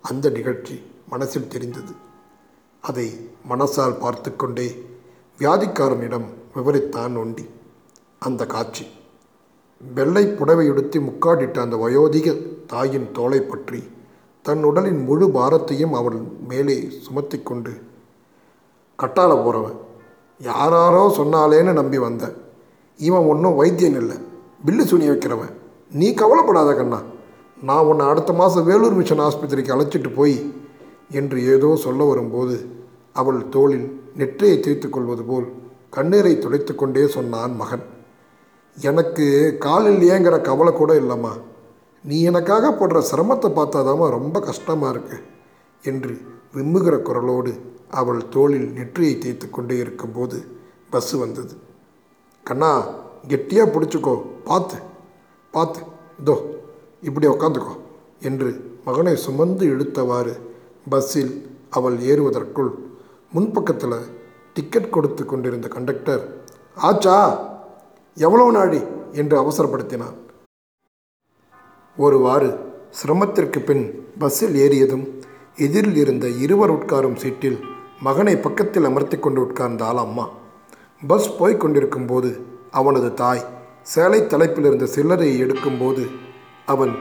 அந்த 0.01 0.29
நிகழ்ச்சி 0.29 0.75
மனசில் 1.09 1.51
தெரிந்தது. 1.53 1.93
அதை 2.83 3.07
மனசால் 3.49 3.99
பார்த்து 3.99 4.35
கொண்டே 4.35 4.67
வியாதிக்காரனிடம் 5.39 6.27
விவரித்தான் 6.55 7.15
நொண்டி 7.17 7.45
அந்த 8.19 8.45
காட்சி. 8.45 8.85
வெள்ளை 9.81 10.25
புடவையுடுத்தி 10.39 10.99
முக்காடிட்ட 11.07 11.57
அந்த 11.59 11.75
வயோதிக 11.83 12.27
தாயின் 12.67 13.09
தோலை 13.11 13.41
பற்றி 13.41 13.81
தன் 14.45 14.63
உடலின் 14.63 15.01
முழு 15.03 15.25
பாரத்தையும் 15.27 15.93
அவள் 15.99 16.19
மேலே 16.47 16.75
சுமத்தி 17.05 17.37
கொண்டு 17.39 17.73
கட்டால 18.99 19.31
போகிறவன் 19.43 19.79
யாராரோ 20.39 21.03
சொன்னாலேன்னு 21.17 21.71
நம்பி 21.71 21.97
வந்தேன் 21.97 22.35
இவன் 22.99 23.27
ஒன்றும் 23.31 23.59
வைத்தியன் 23.61 23.97
இல்லை. 24.01 24.17
பில்லு 24.65 24.83
சுனி 24.91 25.07
வைக்கிறவன். 25.11 25.53
நீ 25.91 26.13
கவலைப்படாத 26.13 26.73
கண்ணா. 26.73 26.99
நான் 27.61 27.85
உன்னை 27.85 28.05
அடுத்த 28.07 28.33
மாதம் 28.33 28.65
வேலூர் 28.65 28.93
மிஷன் 28.93 29.19
ஆஸ்பத்திரிக்கு 29.19 29.75
அழைச்சிட்டு 29.75 30.15
போய் 30.15 30.53
என்று 31.09 31.37
ஏதோ 31.53 31.75
சொல்ல 31.75 32.03
வரும்போது 32.03 32.55
அவள் 33.13 33.49
தோளில் 33.49 33.87
நெற்றியை 34.15 34.59
தேய்த்து 34.59 34.89
கொள்வது 34.89 35.23
போல் 35.23 35.47
கண்ணீரை 35.89 36.39
துடைத்து 36.39 36.75
கொண்டே 36.75 37.07
சொன்னான் 37.07 37.55
மகன். 37.55 37.85
எனக்கு 38.77 39.25
காலில் 39.57 40.01
ஏங்கிற 40.11 40.41
கவலை 40.41 40.73
கூட 40.73 40.93
இல்லைம்மா. 40.93 41.33
நீ 42.03 42.21
எனக்காக 42.21 42.69
போடுற 42.69 42.99
சிரமத்தை 43.11 43.49
பார்த்தாதாம்மா 43.51 44.09
ரொம்ப 44.09 44.39
கஷ்டமாக 44.39 44.91
இருக்கு 44.93 45.17
என்று 45.83 46.13
விம்முகிற 46.53 46.95
குரலோடு 47.01 47.53
அவள் 48.01 48.21
தோளில் 48.35 48.67
நெற்றியை 48.77 49.13
தேய்த்து 49.23 49.47
கொண்டே 49.49 49.75
இருக்கும்போது 49.83 50.37
பஸ்ஸு 50.93 51.15
வந்தது. 51.23 51.53
கண்ணா 52.45 52.71
கெட்டியாக 53.31 53.67
பிடிச்சிக்கோ. 53.75 54.15
பார்த்து 54.47 54.77
பார்த்து 55.53 55.81
இதோ 56.21 56.35
இப்படி 57.07 57.27
உக்காந்துக்கோ 57.33 57.75
என்று 58.29 58.49
மகனை 58.87 59.15
சுமந்து 59.25 59.65
இழுத்தவாறு 59.73 60.33
பஸ்ஸில் 60.93 61.33
அவள் 61.77 61.97
ஏறுவதற்குள் 62.11 62.71
முன்பக்கத்தில் 63.35 63.97
டிக்கெட் 64.55 64.93
கொடுத்து 64.95 65.23
கொண்டிருந்த 65.25 65.67
கண்டக்டர் 65.75 66.23
ஆச்சா 66.87 67.15
எவ்வளவு 68.17 68.51
நாடி 68.57 68.79
என்று 69.21 69.35
அவசரப்படுத்தினான். 69.41 70.15
ஒருவாறு 71.97 72.49
சிரமத்திற்கு 72.99 73.59
பின் 73.69 73.85
பஸ்ஸில் 74.21 74.55
ஏறியதும் 74.65 75.05
எதிரில் 75.65 75.99
இருந்த 76.03 76.25
இருவர் 76.45 76.73
உட்காரும் 76.77 77.19
சீட்டில் 77.23 77.59
மகனை 77.99 78.37
பக்கத்தில் 78.37 78.83
அமர்த்தி 78.83 79.17
கொண்டு 79.17 79.41
உட்கார்ந்தாள் 79.43 79.97
அம்மா. 79.97 80.29
பஸ் 81.07 81.37
போய்க் 81.37 81.59
கொண்டிருக்கும்போது 81.59 82.45
அவனது 82.71 83.13
தாய் 83.13 83.45
சேலை 83.81 84.27
தலைப்பில் 84.27 84.65
இருந்த 84.65 84.85
சில்லறையை 84.85 85.41
எடுக்கும்போது 85.41 86.11
அவன் 86.65 86.95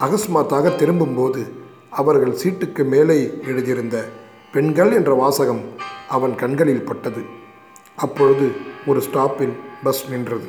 அகஸ்மாத்தாக 0.00 0.76
திரும்பும்போது 0.76 1.52
அவர்கள் 1.90 2.36
சீட்டுக்கு 2.44 2.84
மேலே 2.84 3.30
எழுதியிருந்த 3.42 4.08
பெண்கள் 4.52 4.92
என்ற 4.92 5.12
வாசகம் 5.12 5.60
அவன் 6.08 6.34
கண்களில் 6.34 6.84
பட்டது. 6.84 7.22
அப்பொழுது 7.96 8.52
ஒரு 8.86 9.00
ஸ்டாப்பில் 9.00 9.52
பஸ் 9.82 10.10
நின்றது. 10.10 10.48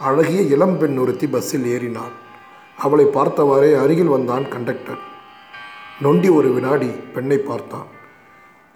அழகிய 0.00 0.40
இளம்பெண் 0.40 0.96
ஒருத்தி 0.96 1.28
பஸ்ஸில் 1.28 1.66
ஏறினாள். 1.66 2.12
அவளை 2.78 3.04
பார்த்தவாறே 3.04 3.82
அருகில் 3.82 4.06
வந்தான் 4.06 4.48
கண்டக்டர். 4.48 4.98
நொண்டி 6.00 6.28
ஒரு 6.28 6.52
வினாடி 6.52 6.86
பெண்ணை 6.86 7.38
பார்த்தான். 7.38 7.98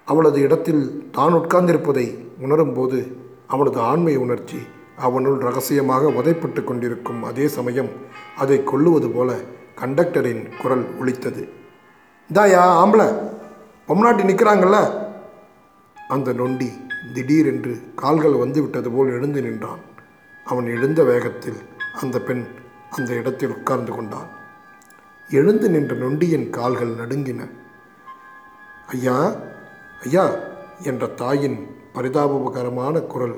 அவளது 0.05 0.41
இடத்தில் 0.41 1.09
தான் 1.13 1.35
உட்கார்ந்திருப்பதை 1.35 2.07
உணரும்போது 2.41 3.13
அவனது 3.47 3.81
ஆண்மை 3.81 4.17
உணர்ச்சி 4.17 4.59
அவனுள் 4.97 5.39
ரகசியமாக 5.39 6.09
உதைப்பட்டு 6.09 6.65
கொண்டிருக்கும் 6.65 7.23
அதே 7.23 7.49
சமயம் 7.49 7.89
அதை 8.37 8.59
கொல்லுவது 8.59 9.09
போல 9.15 9.37
கண்டக்டரின் 9.75 10.49
குரல் 10.63 10.99
ஒலித்தது. 10.99 11.49
இதாயா 12.33 12.63
ஆம்பளை. 12.83 13.09
பொம்நாட்டி 13.89 14.25
நிற்கிறாங்கல்ல 14.29 14.77
அந்த 16.09 16.33
நொண்டி 16.33 16.71
திடீரென்று 17.15 17.83
கால்கள் 17.97 18.33
வந்து 18.33 18.61
விட்டது 18.61 18.91
போல் 18.91 19.09
எழுந்து 19.09 19.43
நின்றான். 19.43 19.83
அவன் 20.45 20.67
எழுந்த 20.67 21.05
வேகத்தில் 21.05 21.59
அந்த 22.01 22.21
பெண் 22.21 22.45
அந்த 22.91 23.13
இடத்தில் 23.13 23.55
உட்கார்ந்து 23.57 23.93
கொண்டான். 23.93 24.29
எழுந்து 25.31 25.71
நின்ற 25.71 25.97
நொண்டியின் 25.97 26.51
கால்கள் 26.51 26.95
நடுங்கின. 26.95 27.49
ஐயா 28.87 29.33
ஐயா 30.05 30.25
என்ற 30.83 31.07
தாயின் 31.07 31.59
பரிதாபகரமான 31.95 33.01
குரல் 33.07 33.37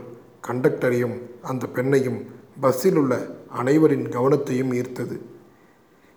கண்டக்டரையும் 0.49 1.17
அந்த 1.43 1.67
பெண்ணையும் 1.75 2.21
பஸ்ஸில் 2.61 2.97
உள்ள 2.97 3.15
அனைவரின் 3.55 4.07
கவனத்தையும் 4.09 4.73
ஈர்த்தது. 4.73 5.17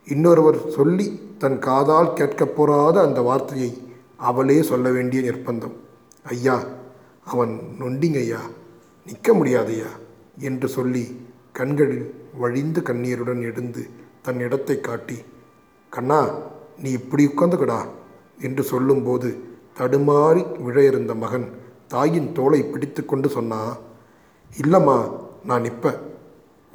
இன்னொருவர் 0.07 0.69
சொல்லி 0.69 1.35
தன் 1.37 1.59
காதால் 1.59 2.13
கேட்கப் 2.13 2.55
போறாத 2.55 3.01
அந்த 3.01 3.21
வார்த்தையை 3.21 3.81
அவளே 4.17 4.61
சொல்ல 4.61 4.89
வேண்டிய 4.89 5.31
நிர்பந்தம் 5.31 5.75
ஐயா 6.23 6.63
அவன் 7.25 7.59
நொண்டிங்க 7.79 8.17
ஐயா 8.17 8.41
நிற்க 9.05 9.33
முடியாதையா 9.33 9.89
என்று 10.39 10.67
சொல்லி 10.67 11.03
கண்களில் 11.51 12.13
வழிந்து 12.37 12.81
கண்ணீருடன் 12.81 13.41
எழுந்து 13.41 13.89
தன் 14.21 14.39
இடத்தை 14.39 14.79
காட்டி 14.79 15.17
கண்ணா 15.89 16.21
நீ 16.77 16.91
இப்படி 16.91 17.25
உட்காந்துக்கடா 17.25 17.85
என்று 18.39 18.63
சொல்லும்போது 18.63 19.29
தடுமாறி 19.79 20.61
விழ 20.61 20.83
இருந்த 20.83 21.15
மகன் 21.15 21.47
தாயின் 21.87 22.33
தோலை 22.33 22.63
பிடித்து 22.63 23.05
கொண்டு 23.05 23.29
சொன்னான் 23.29 23.77
இல்லைம்மா 24.61 24.97
நான் 25.45 25.61
நிற்பேன் 25.61 25.99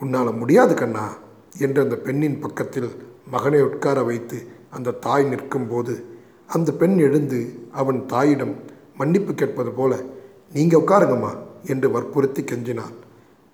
உன்னால் 0.01 0.33
முடியாது 0.33 0.75
கண்ணா 0.75 1.07
என்று 1.59 1.83
அந்த 1.83 1.97
பெண்ணின் 1.97 2.41
பக்கத்தில் 2.41 2.91
மகனை 3.31 3.63
உட்கார 3.63 4.03
வைத்து 4.03 4.39
அந்த 4.71 4.91
தாய் 4.91 5.25
நிற்கும்போது 5.25 5.95
அந்த 6.47 6.73
பெண் 6.73 6.99
எழுந்து 6.99 7.69
அவன் 7.73 8.07
தாயிடம் 8.07 8.55
மன்னிப்பு 8.97 9.35
கேட்பது 9.35 9.71
போல 9.71 9.93
நீங்கள் 10.53 10.81
உட்காருங்கம்மா 10.81 11.33
என்று 11.65 11.91
வற்புறுத்தி 11.91 12.43
கெஞ்சினான் 12.43 12.95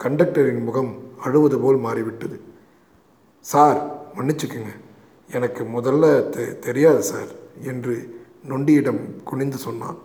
கண்டக்டரின் 0.00 0.64
முகம் 0.64 0.92
அழுவது 1.24 1.60
போல் 1.60 1.76
மாறிவிட்டது. 1.76 2.40
சார் 3.40 3.78
மன்னிச்சுக்குங்க. 4.16 4.72
எனக்கு 5.30 5.64
முதல்ல 5.64 6.28
தெ 6.28 6.58
தெரியாது 6.58 7.02
சார் 7.02 7.30
என்று 7.62 8.19
நொண்டியிடம் 8.48 9.00
குனிந்து 9.24 9.56
சொன்னான். 9.56 9.98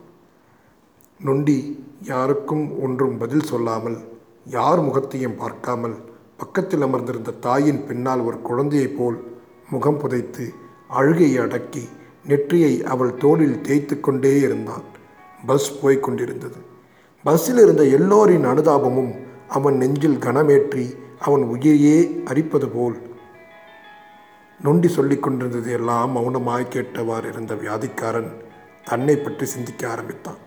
நொண்டி 1.20 1.58
யாருக்கும் 2.02 2.82
ஒன்றும் 2.82 3.18
பதில் 3.18 3.48
சொல்லாமல் 3.52 3.98
யார் 4.46 4.82
முகத்தையும் 4.82 5.38
பார்க்காமல் 5.38 5.96
பக்கத்தில் 6.38 6.82
அமர்ந்திருந்த 6.82 7.32
தாயின் 7.40 7.86
பின்னால் 7.86 8.20
ஒரு 8.20 8.42
குழந்தையைப் 8.42 8.98
போல் 8.98 9.18
முகம் 9.70 9.98
புதைத்து 9.98 10.46
அழுகையை 10.90 11.40
அடக்கி 11.44 11.84
நெற்றியை 12.26 12.84
அவள் 12.84 13.18
தோளில் 13.18 13.62
தேய்த்து 13.62 14.00
கொண்டே 14.00 14.40
இருந்தான். 14.40 14.86
பஸ் 15.46 15.82
போய்க் 15.82 16.04
கொண்டிருந்தது. 16.04 16.60
பஸ்ஸில் 17.24 17.58
இருந்த 17.58 17.84
எல்லோரின் 17.84 18.46
அனுதாபமும் 18.46 19.12
அவன் 19.48 19.78
நெஞ்சில் 19.78 20.18
கனமேற்றி 20.18 20.86
அவன் 21.20 21.44
உயிரையே 21.44 21.98
அரிப்பது 22.26 22.68
போல் 22.70 22.98
நொண்டி 24.60 24.88
சொல்லி 24.88 25.18
கொண்டிருந்தது 25.18 25.72
எல்லாம் 25.72 26.16
மௌனமாய் 26.16 26.74
கேட்டவாறு 26.76 27.28
இருந்த 27.30 27.54
வியாதிக்காரன் 27.54 28.30
தன்னை 28.84 29.16
பற்றி 29.16 29.46
சிந்திக்க 29.46 29.90
ஆரம்பித்தான். 29.90 30.38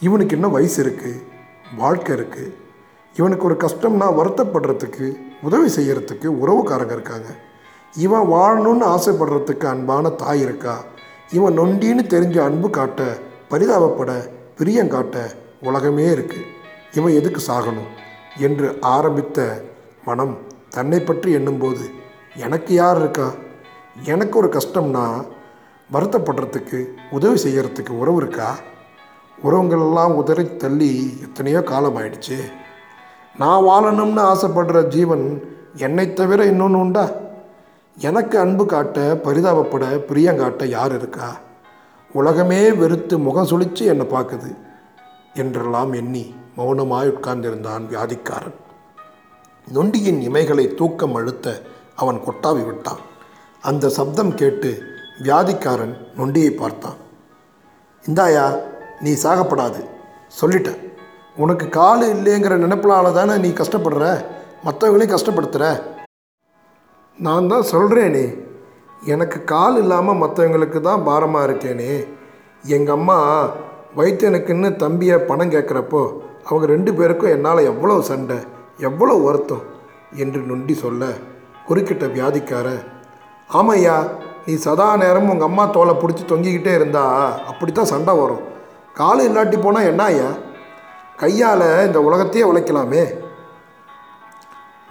இவனுக்கு 0.00 0.36
என்ன 0.36 0.48
வயசு 0.48 0.84
இருக்குது 0.84 1.22
வாழ்க்கை 1.76 2.16
இருக்குது 2.16 2.54
இவனுக்கு 3.16 3.44
ஒரு 3.44 3.56
கஷ்டம்னா 3.64 4.06
வருத்தப்படுறதுக்கு 4.18 5.16
உதவி 5.42 5.68
செய்கிறதுக்கு 5.68 6.26
உறவுக்காரங்க 6.26 6.92
இருக்காங்க. 6.92 7.30
இவன் 7.94 8.28
வாழணும்னு 8.28 8.86
ஆசைப்படுறதுக்கு 8.96 9.66
அன்பான 9.66 10.08
தாய் 10.08 10.40
இருக்கா? 10.40 10.84
இவன் 11.30 11.58
நொண்டின்னு 11.58 12.04
தெரிஞ்ச 12.14 12.38
அன்பு 12.38 12.70
காட்ட 12.70 13.18
பரிதாபப்பட 13.50 14.30
பிரியம் 14.58 14.88
காட்ட 14.88 15.34
உலகமே 15.62 16.06
இருக்குது 16.06 16.48
இவன் 16.92 17.12
எதுக்கு 17.12 17.40
சாகணும்? 17.46 17.90
என்று 18.36 18.78
ஆரம்பித்த 18.80 19.64
மனம் 20.04 20.38
தன்னை 20.68 21.00
பற்றி 21.00 21.32
எண்ணும்போது 21.32 21.84
எனக்கு 22.36 22.74
யார் 22.74 22.98
இருக்கா? 22.98 23.30
எனக்கு 24.04 24.38
ஒரு 24.38 24.48
கஷ்டம்னா 24.48 25.26
வருத்தப்படுறதுக்கு 25.92 26.84
உதவி 27.10 27.42
செய்கிறதுக்கு 27.42 27.88
உறவு 27.88 28.16
இருக்கா? 28.16 28.58
உறவுங்களெல்லாம் 29.42 30.12
உதறி 30.12 30.56
தள்ளி 30.56 31.18
எத்தனையோ 31.22 31.62
காலம் 31.62 31.96
ஆயிடுச்சு. 31.96 32.38
நான் 33.38 33.62
வாழணும்னு 33.62 34.20
ஆசைப்படுற 34.20 34.86
ஜீவன் 34.86 35.54
என்னை 35.76 36.12
தவிர 36.12 36.44
இன்னொன்று 36.44 36.78
உண்டா? 36.78 37.10
எனக்கு 37.98 38.38
அன்பு 38.38 38.66
காட்ட 38.66 39.20
பரிதாபப்பட 39.24 39.96
பிரியம் 39.96 40.36
காட்ட 40.36 40.66
யார் 40.66 40.94
இருக்கா? 40.94 41.36
உலகமே 42.12 42.72
வெறுத்து 42.72 43.18
முகம் 43.18 43.46
சுழித்து 43.46 43.84
என்னை 43.84 44.06
பார்க்குது 44.06 44.56
என்றெல்லாம் 45.34 45.92
எண்ணி 45.92 46.34
மௌனமாய் 46.56 47.12
உட்கார்ந்திருந்தான் 47.12 47.86
வியாதிக்காரன். 47.90 48.60
நொண்டியின் 49.74 50.20
இமைகளை 50.30 50.74
தூக்கம் 50.74 51.14
அழுத்த 51.14 51.62
அவன் 52.02 52.18
கொட்டாவி 52.26 52.62
விட்டான் 52.68 53.00
அந்த 53.70 53.88
சப்தம் 53.98 54.32
கேட்டு 54.40 54.70
வியாதிக்காரன் 55.24 55.94
நொண்டியை 56.18 56.52
பார்த்தான். 56.60 56.98
இந்தாயா 58.04 58.46
நீ 59.04 59.12
சாகப்படாது. 59.24 59.80
சொல்லிட்ட. 60.38 60.70
உனக்கு 61.42 61.66
கால் 61.78 62.02
இல்லைங்கிற 62.14 62.54
நினைப்பினால 62.64 63.12
தானே 63.18 63.34
நீ 63.44 63.50
கஷ்டப்படுற? 63.60 64.06
மற்றவங்களையும் 64.66 65.14
கஷ்டப்படுத்துகிற 65.14 65.66
நான் 67.18 67.50
தான் 67.52 67.70
சொல்கிறேனே 67.72 68.26
எனக்கு 69.12 69.38
கால் 69.52 69.76
இல்லாமல் 69.82 70.20
மற்றவங்களுக்கு 70.22 70.78
தான் 70.80 71.06
பாரமாக 71.08 71.46
இருக்கேனே. 71.48 71.92
எங்கள் 72.76 72.96
அம்மா 72.98 73.18
வைத்தியனுக்குன்னு 73.98 74.68
தம்பியை 74.82 75.16
பணம் 75.30 75.52
கேட்குறப்போ 75.54 76.02
அவங்க 76.48 76.66
ரெண்டு 76.74 76.90
பேருக்கும் 76.98 77.34
என்னால் 77.36 77.68
எவ்வளோ 77.72 77.96
சண்டை 78.10 78.38
எவ்வளோ 78.88 79.14
வருத்தம் 79.26 79.64
என்று 80.22 80.40
நொண்டி 80.50 80.74
சொல்ல 80.84 81.08
குறுக்கிட்ட 81.68 82.04
வியாதிக்கார. 82.16 82.68
ஆமையா 83.58 83.96
நீ 84.46 84.54
சதா 84.66 84.86
நேரம் 85.02 85.28
உங்கள் 85.32 85.48
அம்மா 85.48 85.64
தோலை 85.74 85.94
பிடிச்சி 85.98 86.22
தொங்கிக்கிட்டே 86.30 86.72
இருந்தா 86.78 87.04
அப்படி 87.50 87.72
தான் 87.72 87.92
சண்டை 87.92 88.14
வரும். 88.20 88.42
கால் 89.00 89.26
இல்லாட்டி 89.26 89.58
போனால் 89.64 89.88
என்ன 89.90 90.04
ஐயா 90.12 90.30
கையால் 91.20 91.66
இந்த 91.86 91.98
உலகத்தையே 92.08 92.44
உழைக்கலாமே. 92.50 93.04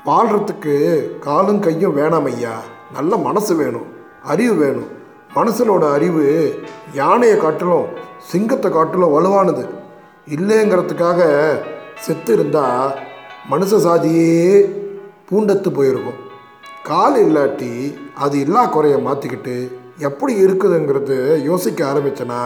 வாழ்கிறதுக்கு 0.07 0.75
காலும் 1.25 1.61
கையும் 1.65 1.97
வேணாம் 1.97 2.29
ஐயா. 2.31 2.53
நல்ல 2.97 3.17
மனசு 3.27 3.53
வேணும் 3.61 3.89
அறிவு 4.31 4.55
வேணும். 4.63 4.89
மனசனோட 5.35 5.83
அறிவு 5.97 6.25
யானையை 7.01 7.35
காட்டிலும் 7.37 7.91
சிங்கத்தை 8.31 8.69
காட்டிலும் 8.71 9.13
வலுவானது. 9.15 9.63
இல்லைங்கிறதுக்காக 10.35 11.21
செத்து 12.05 12.31
இருந்தால் 12.37 12.91
மனுஷ 13.51 13.77
சாதியே 13.85 14.33
பூண்டத்து 15.29 15.69
போயிருக்கும். 15.77 16.19
கால் 16.89 17.17
இல்லாட்டி 17.25 17.71
அது 18.23 18.35
இல்லா 18.45 18.61
குறைய 18.65 18.95
மாற்றிக்கிட்டு 19.07 19.55
எப்படி 20.07 20.33
இருக்குதுங்கிறது 20.43 21.17
யோசிக்க 21.49 21.79
ஆரம்பிச்சனா 21.89 22.39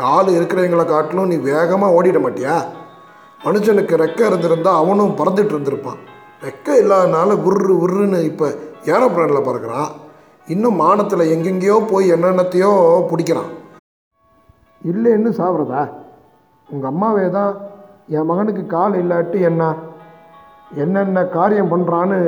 கால் 0.00 0.28
இருக்கிறவங்கள 0.34 0.82
காட்டிலும் 0.90 1.30
நீ 1.32 1.36
வேகமாக 1.48 1.96
ஓடிட 1.96 2.18
மாட்டியா? 2.24 2.56
மனுஷனுக்கு 3.44 3.94
ரெக்கை 4.02 4.24
இருந்திருந்தால் 4.26 4.80
அவனும் 4.82 5.16
பறந்துட்டு 5.20 5.54
இருந்திருப்பான். 5.54 5.98
ரெக்கை 6.46 6.74
இல்லாதனால 6.82 7.36
உர்ரு 7.48 7.74
உருன்னு 7.84 8.20
இப்போ 8.30 8.48
ஏரோப்ளேனில் 8.92 9.46
பறக்கிறான். 9.48 9.90
இன்னும் 10.46 10.80
மானத்தில் 10.84 11.30
எங்கெங்கேயோ 11.34 11.78
போய் 11.92 12.12
என்னென்னத்தையோ 12.14 12.70
பிடிக்கிறான். 13.10 13.50
இல்லைன்னு 14.90 15.32
சாப்பிட்றதா 15.40 15.82
உங்கள் 16.68 16.90
அம்மாவே 16.92 17.26
தான் 17.38 17.52
என் 18.16 18.28
மகனுக்கு 18.30 18.66
கால் 18.66 19.00
இல்லாட்டி 19.02 19.40
என்ன? 19.50 19.62
என்னென்ன 20.76 21.24
காரியம் 21.24 21.70
பண்ணுறான்னு 21.70 22.18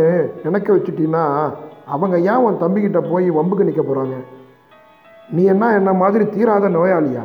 நினைக்க 0.44 0.72
வச்சுட்டீங்கன்னா 0.72 1.52
அவங்க 1.86 2.20
ஏன் 2.20 2.36
உன் 2.36 2.60
தம்பிக்கிட்ட 2.60 3.10
போய் 3.10 3.30
வம்புக்கு 3.30 3.64
நிற்க 3.64 3.82
போகிறாங்க 3.82 4.16
நீ 5.30 5.44
என்ன 5.44 5.74
என்ன 5.74 5.92
மாதிரி 5.92 6.24
தீராத 6.28 6.68
நோயாளியா? 6.68 7.22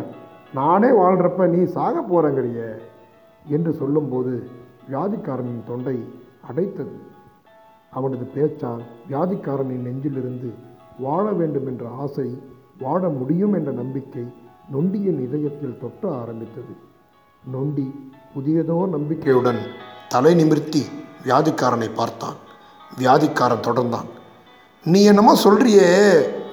நானே 0.53 0.87
வாழ்கிறப்ப 0.87 1.47
நீ 1.47 1.63
சாக 1.65 2.01
போகிறங்கிறிய 2.01 2.79
என்று 3.47 3.73
சொல்லும்போது 3.73 4.49
வியாதிக்காரனின் 4.91 5.63
தொண்டை 5.67 6.11
அடைத்தது. 6.49 6.95
அவனது 7.91 8.27
பேச்சால் 8.35 8.81
வியாதிக்காரனின் 9.09 9.85
நெஞ்சிலிருந்து 9.87 10.49
வாழ 10.99 11.31
வேண்டும் 11.31 11.67
என்ற 11.67 11.85
ஆசை 11.89 12.41
வாழ 12.79 13.09
முடியும் 13.09 13.53
என்ற 13.53 13.71
நம்பிக்கை 13.71 14.25
நொண்டியின் 14.73 15.19
இதயத்தில் 15.19 15.77
தொட்ட 15.79 16.11
ஆரம்பித்தது. 16.11 16.75
நொண்டி 17.51 18.11
புதியதோ 18.35 18.89
நம்பிக்கையுடன் 18.89 19.57
தலை 20.09 20.33
நிமிர்த்தி 20.35 20.85
வியாதிக்காரனை 21.25 21.89
பார்த்தான். 21.93 22.35
வியாதிக்காரன் 22.99 23.65
தொடர்ந்தான். 23.67 24.07
நீ 24.83 25.03
என்னமோ 25.03 25.33
சொல்கிறியே 25.43 25.87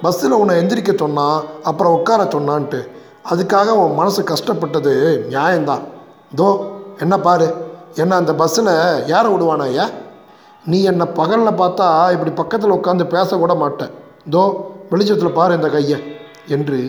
பஸ்ஸில் 0.01 0.31
உன்னை 0.31 0.53
எந்திரிக்க 0.61 0.97
சொன்னான் 0.97 1.43
அப்புறம் 1.63 1.93
உட்கார 1.93 2.23
சொன்னான்ட்டு. 2.23 2.79
அதுக்காக 3.31 3.75
உன் 3.81 3.93
மனசு 3.93 4.23
கஷ்டப்பட்டது 4.23 4.93
நியாயம்தான். 5.29 5.83
தோ 6.35 6.47
என்ன 6.97 7.19
பாரு? 7.19 7.47
என்ன 7.95 8.15
அந்த 8.15 8.33
பஸ்ஸில் 8.35 8.71
ஏற 9.17 9.23
விடுவானா 9.33 9.65
ஐயா? 9.71 9.89
நீ 10.65 10.83
என்னை 10.83 11.05
பகலில் 11.05 11.59
பார்த்தா 11.61 12.11
இப்படி 12.11 12.31
பக்கத்தில் 12.31 12.75
உட்காந்து 12.77 13.05
பேசக்கூட 13.15 13.55
மாட்டேன். 13.57 13.91
தோ 14.31 14.43
வெளிச்சத்தில் 14.89 15.37
பாரு 15.39 15.55
இந்த 15.55 15.69
கையை 15.69 15.99
என்று 16.47 16.79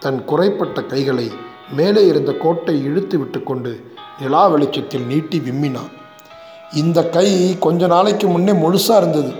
தன் 0.00 0.24
குறைப்பட்ட 0.24 0.82
கைகளை 0.82 1.32
மேலே 1.76 2.06
இருந்த 2.06 2.32
கோட்டை 2.32 2.82
இழுத்து 2.82 3.18
விட்டுக்கொண்டு 3.18 3.72
நிலா 4.20 4.46
வெளிச்சத்தில் 4.46 5.06
நீட்டி 5.06 5.38
விம்மினான். 5.38 5.92
இந்த 6.80 6.98
கை 7.16 7.28
கொஞ்ச 7.64 7.86
நாளைக்கு 7.86 8.26
முன்னே 8.28 8.52
முழுசாக 8.52 9.00
இருந்தது. 9.00 9.32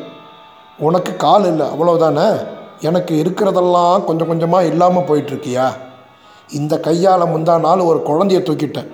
உனக்கு 0.79 1.13
கால் 1.17 1.47
இல்லை 1.51 1.67
அவ்வளோதானே 1.73 2.27
எனக்கு 2.89 3.15
இருக்கிறதெல்லாம் 3.23 4.05
கொஞ்சம் 4.05 4.31
கொஞ்சமாக 4.31 4.69
இல்லாமல் 4.71 5.07
போயிட்டுருக்கியா? 5.09 5.67
இந்த 6.51 6.75
கையால் 6.87 7.33
முந்தா 7.33 7.55
நாள் 7.67 7.89
ஒரு 7.91 8.01
குழந்தைய 8.09 8.41
தூக்கிட்டேன். 8.49 8.91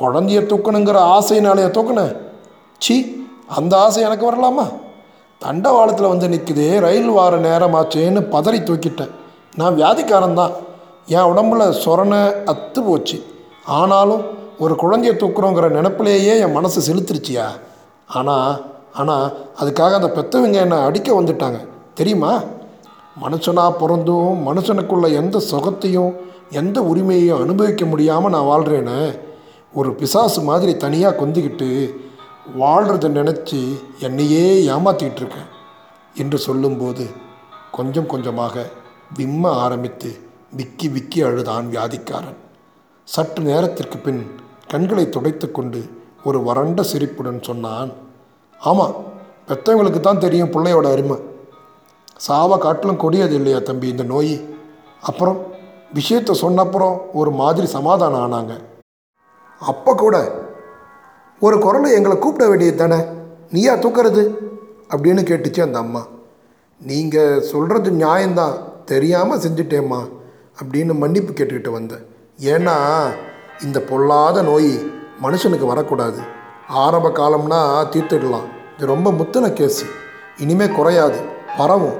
குழந்தைய 0.00 0.40
தூக்கணுங்கிற 0.50 0.98
ஆசையினாலேயே 1.16 1.70
தூக்கினேன் 1.78 2.14
சி 2.78 2.96
அந்த 3.58 3.72
ஆசை 3.78 4.02
எனக்கு 4.02 4.24
வரலாமா? 4.30 4.66
தண்டவாளத்தில் 5.40 6.12
வந்து 6.12 6.26
நிற்குது 6.28 6.66
ரயில் 6.80 7.10
வார 7.10 7.36
நேரமாச்சேன்னு 7.48 8.20
பதறி 8.34 8.60
தூக்கிட்டேன். 8.68 9.12
நான் 9.56 9.78
வியாதிக்காரன் 9.80 10.38
தான் 10.40 10.52
என் 11.06 11.30
உடம்புல 11.32 11.62
சொரணை 11.84 12.20
அத்து 12.52 12.80
போச்சு. 12.86 13.18
ஆனாலும் 13.80 14.22
ஒரு 14.58 14.74
குழந்தைய 14.74 15.12
தூக்குறோங்கிற 15.12 15.68
நினப்பிலேயே 15.68 16.38
என் 16.38 16.52
மனசு 16.52 16.94
செலுத்துருச்சியா? 16.94 17.46
ஆனால் 18.06 18.70
ஆனால் 18.92 19.46
அதுக்காக 19.60 19.94
அந்த 19.94 20.10
பெத்தவங்க 20.16 20.52
என்னை 20.52 20.78
அடிக்க 20.78 21.22
வந்துட்டாங்க. 21.22 21.66
தெரியுமா? 21.94 22.42
மனுஷனாக 23.20 23.78
பிறந்தும் 23.78 24.48
மனுஷனுக்குள்ள 24.48 25.12
எந்த 25.12 25.38
சுகத்தையும் 25.50 26.12
எந்த 26.50 26.82
உரிமையையும் 26.82 27.40
அனுபவிக்க 27.40 27.84
முடியாமல் 27.84 28.30
நான் 28.30 28.50
வாழ்கிறேன்னு 28.50 29.18
ஒரு 29.72 29.94
பிசாசு 29.94 30.40
மாதிரி 30.42 30.76
தனியாக 30.76 31.26
கொந்திக்கிட்டு 31.26 31.94
வாழ்கிறத 32.58 33.08
நினச்சி 33.08 33.76
என்னையே 33.98 34.72
ஏமாற்றிக்கிட்டு 34.74 35.16
இருக்கேன் 35.16 35.50
என்று 36.14 36.38
சொல்லும்போது 36.38 37.06
கொஞ்சம் 37.70 38.06
கொஞ்சமாக 38.06 38.64
விம்ம 39.16 39.50
ஆரம்பித்து 39.50 40.20
விக்கி 40.56 40.88
விக்கி 40.88 41.22
அழுதான் 41.22 41.68
வியாதிக்காரன். 41.68 42.38
சற்று 43.04 43.44
நேரத்திற்கு 43.44 43.98
பின் 43.98 44.30
கண்களை 44.68 45.08
துடைத்து 45.08 45.50
கொண்டு 45.50 45.90
ஒரு 46.24 46.42
வறண்ட 46.42 46.82
சிரிப்புடன் 46.82 47.42
சொன்னான் 47.42 47.92
ஆமாம் 48.60 48.94
பெற்றவங்களுக்கு 49.48 50.00
தான் 50.00 50.18
தெரியும் 50.18 50.50
பிள்ளையோட 50.50 50.90
அருமை. 50.90 51.16
சாவை 52.16 52.58
காட்டிலும் 52.58 52.96
கொடியது 52.96 53.34
இல்லையா 53.34 53.58
தம்பி 53.58 53.88
இந்த 53.88 54.02
நோய்? 54.02 54.40
அப்புறம் 55.00 55.42
விஷயத்தை 55.92 56.40
சொன்னப்புறம் 56.42 56.98
ஒரு 57.12 57.30
மாதிரி 57.30 57.66
சமாதானம் 57.66 58.22
ஆனாங்க. 58.24 58.60
அப்போ 59.58 59.94
கூட 59.94 60.32
ஒரு 61.40 61.58
குரலை 61.58 61.92
எங்களை 61.92 62.18
கூப்பிட 62.18 62.48
வேண்டியது 62.48 62.76
தானே? 62.76 63.04
நீயா 63.50 63.74
தூக்கிறது? 63.74 64.22
அப்படின்னு 64.88 65.22
கேட்டுச்சு 65.30 65.60
அந்த 65.60 65.78
அம்மா. 65.78 66.06
நீங்கள் 66.80 67.42
சொல்கிறது 67.42 67.90
நியாயம்தான் 67.90 68.54
தெரியாமல் 68.84 69.40
செஞ்சுட்டேம்மா 69.40 70.00
அப்படின்னு 70.62 70.94
மன்னிப்பு 70.94 71.32
கேட்டுக்கிட்டு 71.32 71.70
வந்தேன். 71.70 72.10
ஏன்னா 72.50 72.76
இந்த 73.62 73.80
பொல்லாத 73.80 74.42
நோய் 74.42 74.70
மனுஷனுக்கு 75.22 75.66
வரக்கூடாது. 75.66 76.20
ஆரம்ப 76.68 77.08
காலம்னா 77.08 77.60
தீர்த்துடலாம். 77.92 78.46
இது 78.76 78.86
ரொம்ப 78.86 79.10
முத்தின 79.10 79.50
கேஸு 79.58 79.86
இனிமே 80.36 80.68
குறையாது. 80.68 81.20
பரவும். 81.56 81.98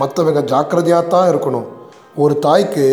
மற்றவங்க 0.00 0.42
ஜாக்கிரதையாக 0.44 1.06
தான் 1.06 1.30
இருக்கணும். 1.30 1.66
ஒரு 2.14 2.38
தாய்க்கு 2.38 2.86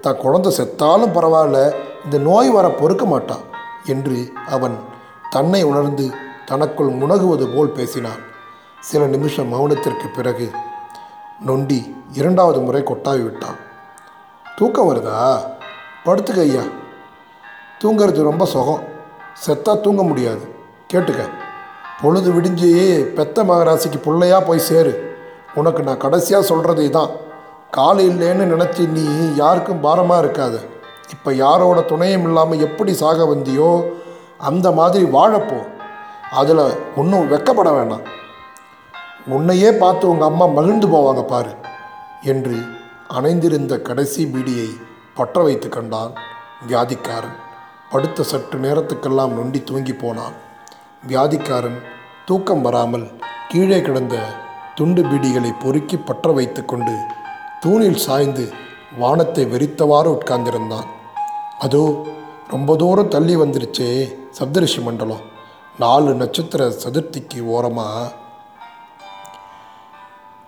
தான் 0.00 0.16
குழந்தை 0.16 0.50
செத்தாலும் 0.58 1.14
பரவாயில்ல 1.16 1.74
இந்த 2.04 2.18
நோய் 2.18 2.50
வர 2.50 2.68
பொறுக்க 2.68 3.04
மாட்டான் 3.04 3.44
என்று 3.84 4.32
அவன் 4.48 4.76
தன்னை 5.30 5.62
உணர்ந்து 5.62 6.10
தனக்குள் 6.46 6.92
முணகுவது 6.92 7.56
போல் 7.56 7.76
பேசினான். 7.78 8.20
சில 8.80 9.06
நிமிஷம் 9.06 9.52
மௌனத்திற்கு 9.52 10.06
பிறகு 10.16 10.50
நொண்டி 11.40 11.96
இரண்டாவது 12.12 12.60
முறை 12.60 12.82
கொட்டாவி 12.82 13.22
விட்டான். 13.22 13.58
தூக்கம் 14.56 14.88
வருதா? 14.90 15.20
படுத்துக்க 16.04 16.40
ஐயா. 16.40 16.60
தூங்கிறது 17.84 18.22
ரொம்ப 18.22 18.44
சுகம். 18.44 18.84
செத்தா 19.46 19.80
தூங்க 19.80 20.02
முடியாது. 20.02 20.40
கேட்டுக்க. 20.92 21.28
பொழுது 22.02 22.32
விடிஞ்சு 22.32 23.02
பெத்த 23.02 23.44
மகராசிக்கு 23.44 23.98
பிள்ளையாக 23.98 24.44
போய் 24.44 24.58
சேரு. 24.58 25.16
உனக்கு 25.54 25.82
நான் 25.82 25.96
கடைசியாக 25.96 26.44
சொல்கிறது 26.44 26.90
இதான். 26.90 27.10
காலை 27.70 28.08
இல்லைன்னு 28.08 28.50
நினச்சி 28.54 28.88
நீ 28.88 29.34
யாருக்கும் 29.34 29.80
பாரமாக 29.80 30.22
இருக்காது. 30.22 30.60
இப்போ 31.10 31.34
யாரோட 31.34 31.80
துணையும் 31.80 32.22
இல்லாமல் 32.22 32.60
எப்படி 32.60 32.94
சாக 32.94 33.24
வந்தியோ 33.24 33.92
அந்த 34.38 34.70
மாதிரி 34.70 35.04
வாழப்போ. 35.04 35.66
அதில் 36.30 36.76
ஒன்றும் 36.96 37.30
வெக்கப்பட 37.30 37.72
வேண்டாம் 37.72 38.00
உன்னையே 39.26 39.72
பார்த்து 39.72 40.08
உங்கள் 40.08 40.28
அம்மா 40.28 40.46
மகிழ்ந்து 40.46 40.86
போவாங்க 40.86 41.22
பாரு. 41.22 41.50
என்று 42.22 42.56
அணைந்திருந்த 43.20 43.82
கடைசி 43.82 44.24
பீடியை 44.24 44.90
பற்ற 45.16 45.42
வைத்து 45.46 45.68
கண்டான் 45.68 46.12
வியாதிக்காரன். 46.68 47.38
படுத்த 47.90 48.22
சற்று 48.22 48.58
நேரத்துக்கெல்லாம் 48.58 49.34
நொண்டி 49.38 49.60
தூங்கி 49.68 49.94
போனான். 50.02 50.36
வியாதிக்காரன் 51.08 51.78
தூக்கம் 52.28 52.62
வராமல் 52.66 53.06
கீழே 53.50 53.78
கிடந்த 53.80 54.16
துண்டு 54.74 55.02
பீடிகளை 55.02 55.50
பொறுக்கி 55.62 55.96
பற்ற 56.08 56.32
வைத்து 56.38 56.62
கொண்டு 56.64 56.94
தூணில் 57.64 58.00
சாய்ந்து 58.04 58.44
வானத்தை 59.02 59.44
வெறித்தவாறு 59.52 60.08
உட்கார்ந்திருந்தான். 60.16 60.88
அதோ 61.58 61.82
ரொம்ப 62.54 62.76
தூரம் 62.76 63.12
தள்ளி 63.14 63.36
வந்துருச்சே 63.42 63.90
சப்தரிஷி 64.38 64.80
மண்டலம். 64.86 65.22
நாலு 65.82 66.10
நட்சத்திர 66.14 66.62
சதுர்த்திக்கு 66.82 67.38
ஓரமாக 67.54 68.00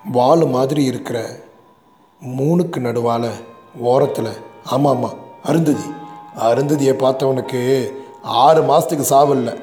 வால் 0.05 0.45
மாதிரி 0.57 0.83
இருக்கிற 0.91 1.19
மூணுக்கு 2.23 2.79
நடுவால் 2.87 3.31
ஓரத்தில் 3.91 4.33
ஆமாம் 4.65 4.97
ஆமாம் 4.97 5.15
அருந்ததி. 5.45 5.87
அருந்ததியை 6.37 6.95
பார்த்தவனுக்கு 6.95 7.91
ஆறு 8.23 8.63
மாதத்துக்கு 8.63 9.15
சாவில்ல. 9.15 9.61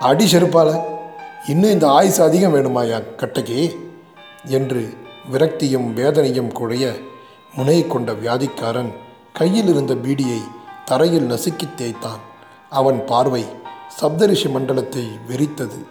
அடி 0.00 0.24
செருப்பால். 0.32 0.82
இன்னும் 1.48 1.70
இந்த 1.70 1.90
ஆயுசு 1.90 2.22
அதிகம் 2.22 2.54
வேணுமா 2.54 2.90
என் 2.90 3.14
கட்டைக்கு? 3.16 3.76
என்று 4.44 4.94
விரக்தியும் 5.32 5.92
வேதனையும் 5.92 6.52
குழைய 6.52 7.00
முனை 7.56 7.86
கொண்ட 7.86 8.12
வியாதிக்காரன் 8.12 8.92
கையில் 9.32 9.66
இருந்த 9.66 9.94
பீடியை 9.94 10.40
தரையில் 10.84 11.30
நசுக்கி 11.30 11.74
தேய்த்தான். 11.74 12.18
அவன் 12.70 13.04
பார்வை 13.04 13.44
சப்தரிஷி 14.00 14.50
மண்டலத்தை 14.50 15.08
வெறித்தது. 15.28 15.84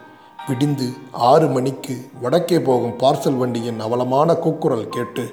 விடிந்து 0.48 0.94
ஆறு 1.12 1.48
மணிக்கு 1.48 2.10
வடக்கே 2.22 2.60
போகும் 2.60 2.98
பார்சல் 3.00 3.38
வண்டியின் 3.38 3.80
அவலமான 3.80 4.34
கூக்குரல் 4.34 4.90
கேட்டு 4.90 5.32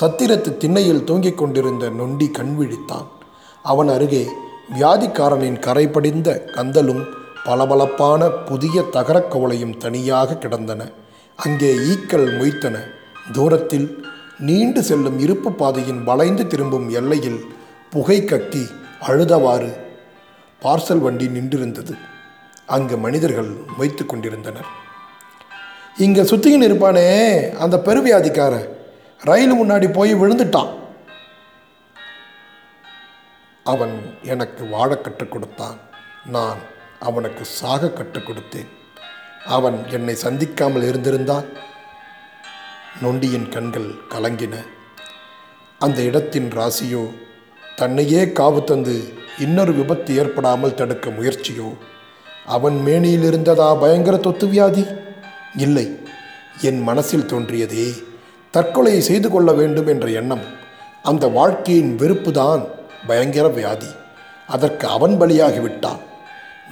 சத்திரத்து 0.00 0.56
திண்ணையில் 0.56 1.04
தூங்கிக் 1.04 1.38
கொண்டிருந்த 1.38 1.88
நொண்டி 1.88 2.30
கண்விழித்தான் 2.32 3.06
அவன் 3.62 3.88
அருகே 3.88 4.28
வியாதிக்காரனின் 4.78 5.60
கரைபடிந்த 5.60 6.40
கந்தலும் 6.46 7.04
பளபளப்பான 7.44 8.30
புதிய 8.30 8.84
தகரக் 8.92 9.30
கவலையும் 9.30 9.76
தனியாக 9.76 10.36
கிடந்தன. 10.36 10.90
அங்கே 11.36 11.74
ஈக்கள் 11.74 12.38
மொய்த்தன. 12.38 12.78
தூரத்தில் 13.32 14.04
நீண்டு 14.38 14.82
செல்லும் 14.82 15.18
இருப்பு 15.18 15.52
பாதையின் 15.52 16.04
வளைந்து 16.04 16.46
திரும்பும் 16.46 16.88
எல்லையில் 16.88 17.44
புகை 17.90 18.22
கக்கி 18.22 18.64
அழுதவாறு 19.08 19.72
பார்சல் 20.62 20.98
வண்டி 20.98 21.26
நின்றிருந்தது. 21.26 21.98
அங்கு 22.66 22.96
மனிதர்கள் 22.96 23.50
மொய்த்து 23.78 24.06
கொண்டிருந்தனர். 24.06 24.66
இங்கே 25.96 26.20
சுத்தியின் 26.20 26.66
இருப்பானே 26.70 27.50
அந்த 27.52 27.76
பெருவியாதிக்காரன். 27.84 28.76
ரயில் 29.20 29.54
முன்னாடி 29.54 29.92
போய் 29.92 30.14
விழுந்துட்டான். 30.14 30.68
அவன் 33.64 34.18
எனக்கு 34.22 34.66
வாழ 34.66 34.96
கற்றுக் 34.96 35.30
கொடுத்தான். 35.30 35.76
நான் 36.26 36.56
அவனுக்கு 37.00 37.44
சாக 37.44 37.90
கற்றுக் 37.90 38.28
கொடுத்தேன். 38.28 38.66
அவன் 39.46 39.88
என்னை 39.88 40.14
சந்திக்காமல் 40.14 40.82
இருந்திருந்தான் 40.82 41.44
நொண்டியின் 43.02 43.48
கண்கள் 43.48 43.94
கலங்கின. 44.08 44.56
அந்த 45.78 46.02
இடத்தின் 46.02 46.50
ராசியோ 46.50 47.14
தன்னையே 47.76 48.24
காவு 48.24 48.64
தந்து 48.64 49.12
இன்னொரு 49.38 49.72
விபத்து 49.72 50.16
ஏற்படாமல் 50.16 50.74
தடுக்க 50.74 51.10
முயற்சியோ 51.10 51.76
அவன் 52.46 52.82
மேனியில் 52.82 53.22
இருந்ததா 53.22 53.74
பயங்கர 53.74 54.16
தொத்து 54.16 54.46
வியாதி? 54.46 54.86
இல்லை. 55.56 55.98
என் 56.60 56.80
மனசில் 56.80 57.26
தோன்றியதே 57.26 58.07
தற்கொலை 58.58 59.00
செய்து 59.00 59.30
கொள்ள 59.30 59.52
வேண்டும் 59.52 59.86
என்ற 59.86 60.10
எண்ணம் 60.10 60.44
அந்த 61.02 61.26
வாழ்க்கையின் 61.28 61.92
வெறுப்புதான் 61.96 62.62
பயங்கர 63.06 63.48
வியாதி. 63.48 63.90
அதற்கு 64.48 64.86
அவன் 64.86 65.14
பலியாகிவிட்டான். 65.20 66.00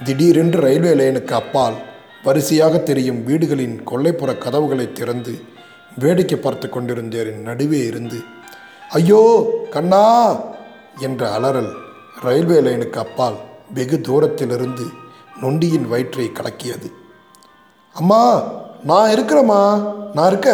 திடீரென்று 0.05 0.59
ரயில்வே 0.61 0.93
லைனுக்கு 0.93 1.33
அப்பால் 1.33 1.77
வரிசையாக 2.23 2.77
தெரியும் 2.77 3.21
வீடுகளின் 3.23 3.77
கொல்லைப்புற 3.91 4.37
கதவுகளை 4.37 4.91
திறந்து 4.91 5.33
வேடிக்கை 5.99 6.37
பார்த்து 6.37 6.67
கொண்டிருந்தேரின் 6.67 7.41
நடுவே 7.41 7.79
இருந்து 7.85 8.19
ஐயோ 8.91 9.21
கண்ணா! 9.69 10.03
என்ற 10.99 11.21
அலறல் 11.29 11.71
ரயில்வே 12.21 12.59
லைனுக்கு 12.59 12.97
அப்பால் 12.97 13.37
வெகு 13.73 14.01
தூரத்திலிருந்து 14.01 14.85
நொண்டியின் 15.41 15.87
வயிற்றை 15.87 16.31
கலக்கியது. 16.31 16.89
அம்மா 17.95 18.21
நான் 18.83 19.09
இருக்கிறேம்மா 19.09 19.61
நான் 20.13 20.27
இருக்க 20.27 20.51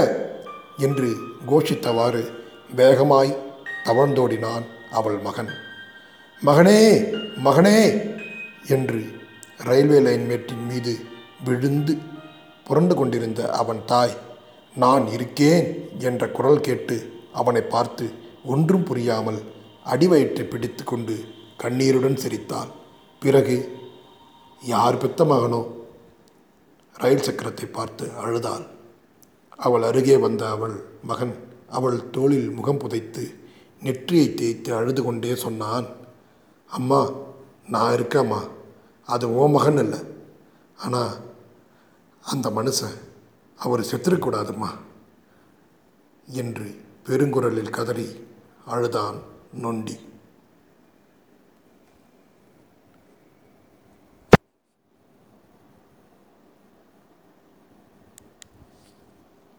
என்று 0.78 1.10
கோஷித்தவாறு 1.48 2.24
வேகமாய் 2.76 3.38
தவழ்ந்தோடினான் 3.86 4.64
அவள் 4.92 5.18
மகன். 5.18 5.50
மகனே 6.42 6.80
மகனே! 7.44 8.02
என்று 8.68 9.02
ரயில்வே 9.58 10.00
லைன் 10.00 10.26
மேட்டின் 10.26 10.66
மீது 10.66 10.98
விழுந்து 11.44 11.98
புரண்டு 12.64 12.96
கொண்டிருந்த 12.96 13.52
அவன் 13.52 13.86
தாய் 13.86 14.18
நான் 14.76 15.08
இருக்கேன் 15.08 15.90
என்ற 16.00 16.28
குரல் 16.28 16.62
கேட்டு 16.62 17.22
அவனை 17.34 17.62
பார்த்து 17.62 18.14
ஒன்றும் 18.44 18.84
புரியாமல் 18.84 19.42
அடிவயிற்றை 19.86 20.48
பிடித்து 20.48 20.84
கொண்டு 20.84 21.16
கண்ணீருடன் 21.58 22.16
சிரித்தாள். 22.16 22.72
பிறகு 23.20 23.82
யார் 24.62 24.98
பெத்த 24.98 25.24
மகனோ? 25.24 25.68
ரயில் 26.96 27.26
சக்கரத்தை 27.30 27.72
பார்த்து 27.72 28.12
அழுதாள். 28.18 28.66
அவள் 29.66 29.84
அருகே 29.90 30.16
வந்த 30.26 30.44
அவள் 30.56 30.76
மகன் 31.10 31.36
அவள் 31.78 31.98
தோளில் 32.10 32.50
முகம் 32.58 32.82
புதைத்து 32.84 33.24
நெற்றியை 33.82 34.28
தேய்த்து 34.34 34.70
அழுது 34.80 35.02
கொண்டே 35.04 35.36
சொன்னான் 35.44 35.88
அம்மா 36.72 37.02
நான் 37.74 37.94
இருக்கேம்மா. 37.96 38.42
அது 39.10 39.26
ஓ 39.40 39.44
மகன் 39.56 39.80
இல்லை 39.84 40.00
ஆனால் 40.78 41.14
அந்த 42.24 42.48
மனுஷன் 42.58 42.98
அவர் 43.60 43.90
செத்துருக்கூடாதும்மா 43.90 44.72
என்று 46.28 46.68
பெருங்குரலில் 47.06 47.76
கதறி 47.78 48.08
அழுதான் 48.74 49.18
நொண்டி. 49.64 49.96